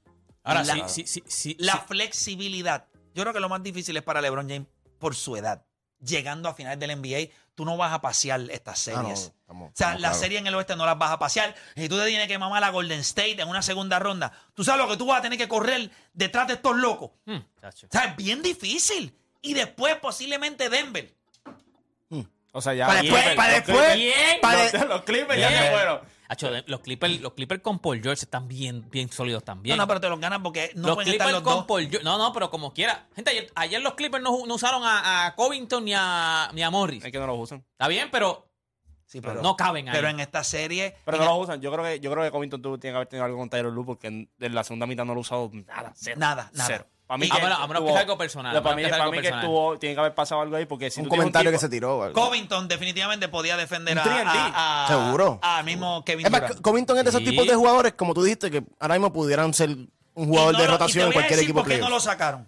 Ahora 0.43 0.63
La- 0.63 0.87
sí, 0.87 1.03
sí, 1.05 1.07
sí, 1.07 1.23
sí. 1.27 1.55
la 1.59 1.73
sí. 1.73 1.79
flexibilidad. 1.87 2.85
Yo 3.13 3.23
creo 3.23 3.33
que 3.33 3.39
lo 3.39 3.49
más 3.49 3.63
difícil 3.63 3.97
es 3.97 4.03
para 4.03 4.21
LeBron 4.21 4.47
James 4.47 4.67
por 4.99 5.15
su 5.15 5.35
edad. 5.35 5.63
Llegando 5.99 6.47
a 6.47 6.53
finales 6.53 6.79
del 6.79 6.91
NBA, 6.91 7.31
tú 7.55 7.65
no 7.65 7.75
vas 7.75 7.91
a 7.91 7.99
pasear 8.01 8.39
estas 8.51 8.87
Ah, 8.89 8.91
no, 8.91 9.01
series. 9.01 9.19
estamos- 9.39 9.69
o 9.69 9.75
sea, 9.75 9.87
estamos 9.87 10.01
la 10.01 10.07
claros. 10.09 10.17
serie 10.19 10.37
en 10.37 10.45
el 10.47 10.53
oeste 10.55 10.75
no 10.75 10.85
las 10.85 10.97
vas 10.97 11.11
a 11.11 11.17
pasear. 11.17 11.55
Y 11.75 11.89
tú 11.89 11.97
te 11.97 12.05
tienes 12.05 12.27
que 12.27 12.37
mamar 12.37 12.63
a 12.63 12.69
Golden 12.69 12.99
State 12.99 13.41
en 13.41 13.47
una 13.47 13.63
segunda 13.63 13.97
ronda. 13.97 14.31
Tú 14.53 14.63
sabes 14.63 14.85
lo 14.85 14.89
que 14.91 14.97
tú 14.97 15.07
vas 15.07 15.19
a 15.19 15.21
tener 15.23 15.39
que 15.39 15.47
correr 15.47 15.89
detrás 16.13 16.47
de 16.47 16.53
estos 16.53 16.75
locos. 16.77 17.11
Hmm. 17.25 17.37
O 17.63 17.71
sea, 17.89 18.05
es 18.05 18.15
bien 18.15 18.43
difícil. 18.43 19.17
Y 19.41 19.53
después 19.55 19.95
posiblemente 19.95 20.69
Denver. 20.69 21.11
O 22.53 22.61
sea, 22.61 22.73
ya. 22.73 22.87
Para 22.87 23.03
los 23.03 23.11
después- 23.11 23.35
para 23.35 23.53
después- 23.53 24.39
para 24.41 24.63
los- 24.63 24.71
de- 24.71 24.85
Los 24.85 25.01
Clippers 25.03 25.39
ya 25.39 25.49
se 25.49 25.71
fueron. 25.71 26.01
Hacho, 26.29 26.49
los 26.65 26.79
Clippers, 26.81 27.21
los 27.21 27.33
Clippers 27.33 27.61
con 27.61 27.79
Paul 27.79 28.01
George 28.01 28.23
están 28.23 28.47
bien, 28.47 28.89
bien 28.89 29.09
sólidos 29.11 29.43
también. 29.43 29.77
No, 29.77 29.83
no, 29.83 29.87
pero 29.87 30.01
te 30.01 30.09
los 30.09 30.19
ganan 30.19 30.43
porque 30.43 30.71
no 30.75 30.87
los 30.87 30.95
pueden 30.95 31.11
Clippers 31.11 31.29
estar 31.29 31.41
los 31.41 31.43
con 31.43 31.59
dos. 31.59 31.65
Paul 31.65 31.89
George. 31.89 32.03
No, 32.03 32.17
no, 32.17 32.33
pero 32.33 32.49
como 32.49 32.73
quiera. 32.73 33.07
Gente, 33.15 33.31
ayer, 33.31 33.51
ayer 33.55 33.81
los 33.81 33.93
Clippers 33.93 34.23
no, 34.23 34.45
no 34.45 34.55
usaron 34.55 34.83
a, 34.83 35.25
a 35.27 35.35
Covington 35.35 35.85
ni 35.85 35.93
a, 35.95 36.49
ni 36.53 36.63
a 36.63 36.69
Morris. 36.69 37.03
Es 37.05 37.11
que 37.11 37.19
no 37.19 37.27
los 37.27 37.39
usan. 37.39 37.65
Está 37.71 37.87
bien, 37.87 38.09
pero 38.11 38.47
Sí, 39.07 39.21
pero, 39.21 39.41
no 39.41 39.55
caben 39.55 39.87
ahí. 39.87 39.95
pero 39.95 40.09
en 40.09 40.19
esta 40.19 40.43
serie. 40.43 40.97
Pero 41.05 41.17
no 41.17 41.25
los 41.25 41.43
usan. 41.45 41.61
Yo 41.61 41.71
creo 41.71 41.83
que, 41.85 42.01
yo 42.01 42.11
creo 42.11 42.25
que 42.25 42.31
Covington 42.31 42.61
tuvo, 42.61 42.77
tiene 42.77 42.91
que 42.91 42.95
haber 42.97 43.07
tenido 43.07 43.23
algo 43.25 43.37
con 43.37 43.49
Tyler 43.49 43.71
Lue 43.71 43.85
porque 43.85 44.07
en, 44.07 44.29
en 44.37 44.53
la 44.53 44.65
segunda 44.65 44.85
mitad 44.85 45.05
no 45.05 45.13
lo 45.13 45.19
ha 45.19 45.21
usado 45.21 45.49
nada. 45.53 45.93
Cero. 45.95 46.17
Nada, 46.19 46.51
nada. 46.53 46.67
Cero. 46.67 46.87
Para 47.07 47.17
mí 47.19 47.29
a 47.31 47.35
menos, 47.35 47.59
a 47.59 47.67
menos 47.67 47.83
que 47.83 47.91
sea 47.93 48.01
algo 48.01 48.17
personal. 48.17 48.55
a 48.57 48.61
para 48.61 48.75
mí, 48.75 48.83
que 48.83 48.89
para 48.89 49.09
mí 49.09 49.21
que 49.21 49.29
estuvo, 49.29 49.79
tiene 49.79 49.95
que 49.95 49.99
haber 50.01 50.13
pasado 50.13 50.41
algo 50.41 50.57
ahí 50.57 50.65
porque 50.65 50.91
si 50.91 50.99
un 50.99 51.05
tú 51.05 51.11
comentario 51.11 51.49
que 51.51 51.57
tipo- 51.57 51.61
se 51.61 51.69
tiró. 51.69 52.03
algo. 52.03 52.13
Covington 52.21 52.67
definitivamente 52.67 53.29
podía 53.29 53.55
defender 53.55 53.97
a, 53.97 54.03
Un 54.03 54.09
3&D. 54.09 54.37
a- 54.53 54.83
a- 54.83 54.87
Seguro. 54.89 55.39
a 55.41 55.63
mismo 55.63 56.03
Kevin 56.03 56.25
Es 56.25 56.31
más, 56.31 56.41
Durant. 56.41 56.61
Covington 56.61 56.97
es 56.97 57.03
de 57.05 57.09
esos 57.11 57.21
Sí. 57.21 57.29
tipos 57.29 57.47
de 57.47 57.55
jugadores, 57.55 57.93
como 57.93 58.13
tú 58.13 58.23
dijiste, 58.23 58.51
que 58.51 58.63
ahora 58.79 58.95
mismo 58.95 59.13
pudieran 59.13 59.53
ser 59.53 59.69
un 59.69 60.27
jugador 60.27 60.53
no 60.53 60.59
de 60.59 60.65
lo- 60.65 60.71
rotación 60.73 61.07
en 61.07 61.13
cualquier 61.13 61.39
equipo 61.39 61.59
por 61.59 61.67
qué 61.69 61.77
no 61.77 61.89
lo 61.89 61.99
sacaron. 62.01 62.47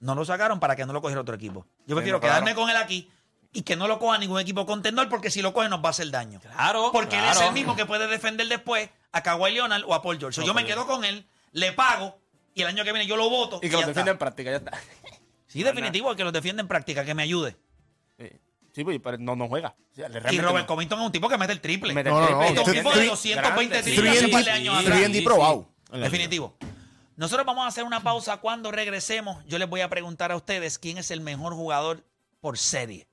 No 0.00 0.14
lo 0.14 0.24
sacaron 0.24 0.60
para 0.60 0.76
que 0.76 0.84
no 0.86 0.92
lo 0.92 1.00
cogiera 1.00 1.20
otro 1.20 1.34
equipo. 1.34 1.66
Yo 1.86 1.96
prefiero 1.96 2.16
no, 2.18 2.20
claro. 2.20 2.34
quedarme 2.44 2.54
con 2.54 2.68
él 2.70 2.76
aquí 2.76 3.10
y 3.52 3.62
que 3.62 3.76
no 3.76 3.88
lo 3.88 3.98
coja 3.98 4.18
ningún 4.18 4.40
equipo 4.40 4.66
contendor 4.66 5.08
porque 5.08 5.30
si 5.30 5.40
lo 5.42 5.52
coge 5.54 5.68
nos 5.68 5.80
va 5.82 5.88
a 5.88 5.90
hacer 5.90 6.10
daño. 6.10 6.40
Claro. 6.40 6.90
Porque 6.92 7.16
él 7.16 7.22
claro. 7.22 7.40
es 7.40 7.46
el 7.46 7.52
mismo 7.52 7.74
que 7.76 7.86
puede 7.86 8.06
defender 8.06 8.48
después 8.48 8.90
a 9.12 9.22
Kawhi 9.22 9.52
Leonard 9.52 9.82
o 9.86 9.94
a 9.94 10.02
Paul 10.02 10.18
George. 10.18 10.40
So, 10.40 10.46
yo 10.46 10.54
me 10.54 10.64
quedo 10.64 10.86
con 10.86 11.04
él, 11.04 11.26
le 11.52 11.72
pago 11.72 12.18
y 12.54 12.62
el 12.62 12.68
año 12.68 12.84
que 12.84 12.92
viene 12.92 13.06
yo 13.06 13.16
lo 13.16 13.28
voto. 13.28 13.58
Y 13.58 13.68
que 13.68 13.72
los 13.72 13.80
está. 13.80 13.88
defiende 13.90 14.10
en 14.12 14.18
práctica, 14.18 14.50
ya 14.50 14.56
está. 14.58 14.72
Sí, 15.46 15.62
definitivo, 15.62 16.10
el 16.10 16.16
que 16.16 16.24
los 16.24 16.32
defiende 16.32 16.62
en 16.62 16.68
práctica, 16.68 17.04
que 17.04 17.14
me 17.14 17.22
ayude. 17.22 17.56
Sí, 18.72 18.82
pues, 18.82 18.98
pero 19.02 19.18
no, 19.18 19.36
no 19.36 19.46
juega. 19.46 19.76
O 19.92 19.94
sea, 19.94 20.08
le 20.08 20.18
Y 20.34 20.40
Robert 20.40 20.64
no. 20.64 20.74
Covington 20.74 20.98
es 20.98 21.06
un 21.06 21.12
tipo 21.12 21.28
que 21.28 21.38
mete 21.38 21.52
el 21.52 21.60
triple. 21.60 21.94
Mete 21.94 22.10
No, 22.10 22.18
no, 22.18 22.26
triple 22.26 22.54
no, 22.54 22.62
Three- 22.64 22.78
tipos 22.78 22.94
defiende 22.94 23.00
de 23.00 23.04
three- 23.04 23.08
220 23.08 23.74
grande. 23.76 23.82
triples 23.82 24.16
hace 24.16 24.24
un 24.24 24.30
par 24.32 24.44
de 24.44 24.50
años 24.50 24.74
atrás. 24.78 24.98
3 25.00 25.12
sí, 25.16 25.20
probado. 25.22 25.68
Definitivo. 25.92 26.56
Nosotros 27.16 27.46
vamos 27.46 27.64
a 27.64 27.68
hacer 27.68 27.84
una 27.84 28.02
pausa. 28.02 28.38
Cuando 28.38 28.72
regresemos, 28.72 29.44
yo 29.46 29.58
les 29.60 29.68
voy 29.68 29.80
a 29.82 29.88
preguntar 29.88 30.32
a 30.32 30.36
ustedes 30.36 30.80
quién 30.80 30.98
es 30.98 31.12
el 31.12 31.20
mejor 31.20 31.54
jugador 31.54 32.04
por 32.40 32.58
serie. 32.58 33.06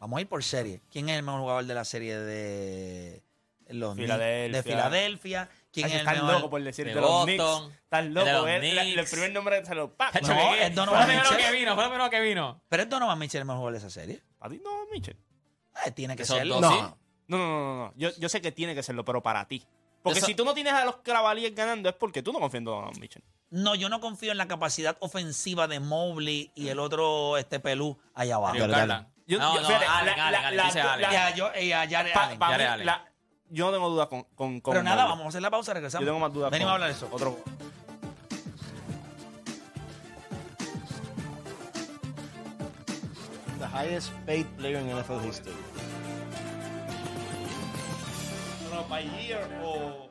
Vamos 0.00 0.16
a 0.16 0.20
ir 0.22 0.28
por 0.28 0.42
serie. 0.42 0.80
¿Quién 0.90 1.10
es 1.10 1.18
el 1.18 1.22
mejor 1.22 1.40
jugador 1.42 1.66
de 1.66 1.74
la 1.74 1.84
serie 1.84 2.18
de 2.18 3.22
los? 3.68 3.94
Filadelfia. 3.96 4.56
De 4.56 4.62
Filadelfia. 4.62 5.50
¿Quién 5.72 5.86
es 5.86 5.92
el 5.92 5.98
estás 6.00 6.14
mejor? 6.16 6.32
loco 6.32 6.50
por 6.50 6.62
decir 6.62 6.86
de 6.86 6.94
los 6.94 7.02
Boston, 7.02 7.26
Knicks. 7.26 7.78
Estás 7.84 8.04
de 8.04 8.10
loco. 8.10 8.26
los 8.30 8.48
El, 8.48 8.60
Knicks. 8.94 9.10
primer 9.10 9.32
nombre 9.32 9.64
se 9.64 9.74
lo 9.74 9.94
pa. 9.96 10.10
No, 10.20 10.28
que- 10.28 10.66
es 10.66 10.74
Donovan 10.74 11.04
Fue 11.04 11.14
lo 11.14 11.20
primero 11.20 11.30
Mitchell. 11.30 11.46
que 11.52 11.58
vino, 11.58 11.74
fue 11.74 11.84
lo 11.84 11.90
primero 11.90 12.10
que 12.10 12.20
vino. 12.20 12.62
Pero 12.68 12.82
es 12.82 12.88
Donovan 12.88 13.18
Mitchell 13.18 13.40
el 13.40 13.44
mejor 13.46 13.58
jugador 13.58 13.72
de 13.80 13.86
esa 13.86 13.90
serie. 13.90 14.22
¿Para 14.38 14.52
ti 14.54 14.60
no, 14.64 14.70
Mitchell? 14.92 15.16
Eh, 15.86 15.90
tiene 15.92 16.16
que 16.16 16.22
Esos 16.24 16.36
serlo. 16.38 16.60
dos, 16.60 16.62
No. 16.62 16.70
sí. 16.72 16.94
No, 17.28 17.38
no, 17.38 17.44
no, 17.48 17.60
no. 17.74 17.84
no. 17.86 17.92
Yo, 17.96 18.10
yo 18.18 18.28
sé 18.28 18.40
que 18.40 18.50
tiene 18.52 18.74
que 18.74 18.82
serlo, 18.82 19.04
pero 19.04 19.22
para 19.22 19.46
ti. 19.46 19.64
Porque 20.02 20.18
Eso- 20.18 20.26
si 20.26 20.34
tú 20.34 20.44
no 20.44 20.54
tienes 20.54 20.72
a 20.72 20.84
los 20.84 20.96
Cavaliers 20.96 21.54
ganando 21.54 21.88
es 21.88 21.94
porque 21.94 22.22
tú 22.22 22.32
no 22.32 22.40
confías 22.40 22.58
en 22.60 22.64
Donovan 22.64 22.98
Mitchell. 22.98 23.22
No, 23.50 23.74
yo 23.74 23.88
no 23.88 24.00
confío 24.00 24.32
en 24.32 24.38
la 24.38 24.48
capacidad 24.48 24.96
ofensiva 25.00 25.68
de 25.68 25.78
Mobley 25.80 26.50
y 26.54 26.68
el 26.68 26.78
otro 26.80 27.36
este 27.36 27.60
pelú 27.60 27.98
allá 28.14 28.36
abajo. 28.36 28.56
Yo- 28.56 28.66
no, 28.66 28.76
yo- 29.26 29.38
no, 29.38 29.66
fíjate, 29.68 29.84
Allen, 29.86 30.16
la- 30.16 30.26
Allen, 30.26 30.32
la- 30.32 30.48
Allen, 30.48 30.56
la- 30.56 30.64
dice. 30.64 30.78
Y 30.80 31.14
a, 31.16 31.34
yo, 31.36 31.50
y 31.60 31.72
a 31.72 31.88
Jared 31.88 32.12
Pa- 32.12 32.24
Allen. 32.24 32.38
pa' 32.38 32.46
Jared 32.48 32.66
mí, 32.66 32.72
Allen. 32.72 32.86
la- 32.86 33.09
yo 33.50 33.66
no 33.66 33.72
tengo 33.72 33.88
dudas 33.90 34.08
con, 34.08 34.24
con, 34.34 34.60
con 34.60 34.72
Pero 34.72 34.82
nada, 34.82 35.02
Mobley. 35.02 35.10
vamos 35.12 35.24
a 35.26 35.28
hacer 35.28 35.42
la 35.42 35.50
pausa, 35.50 35.74
regresamos. 35.74 36.04
Yo 36.04 36.10
tengo 36.12 36.20
más 36.20 36.32
dudas 36.32 36.50
Venimos 36.50 36.72
con 36.72 36.82
a 36.82 36.84
hablar 36.86 36.88
de 36.90 36.96
eso. 36.96 37.08
Otro, 37.12 37.38
The 43.58 43.66
highest 43.66 44.10
paid 44.26 44.46
player 44.58 44.78
in 44.80 44.88
NFL 44.88 45.20
history. 45.20 45.52
No, 48.72 48.84
by 48.88 49.02
year 49.20 49.44
o 49.62 50.08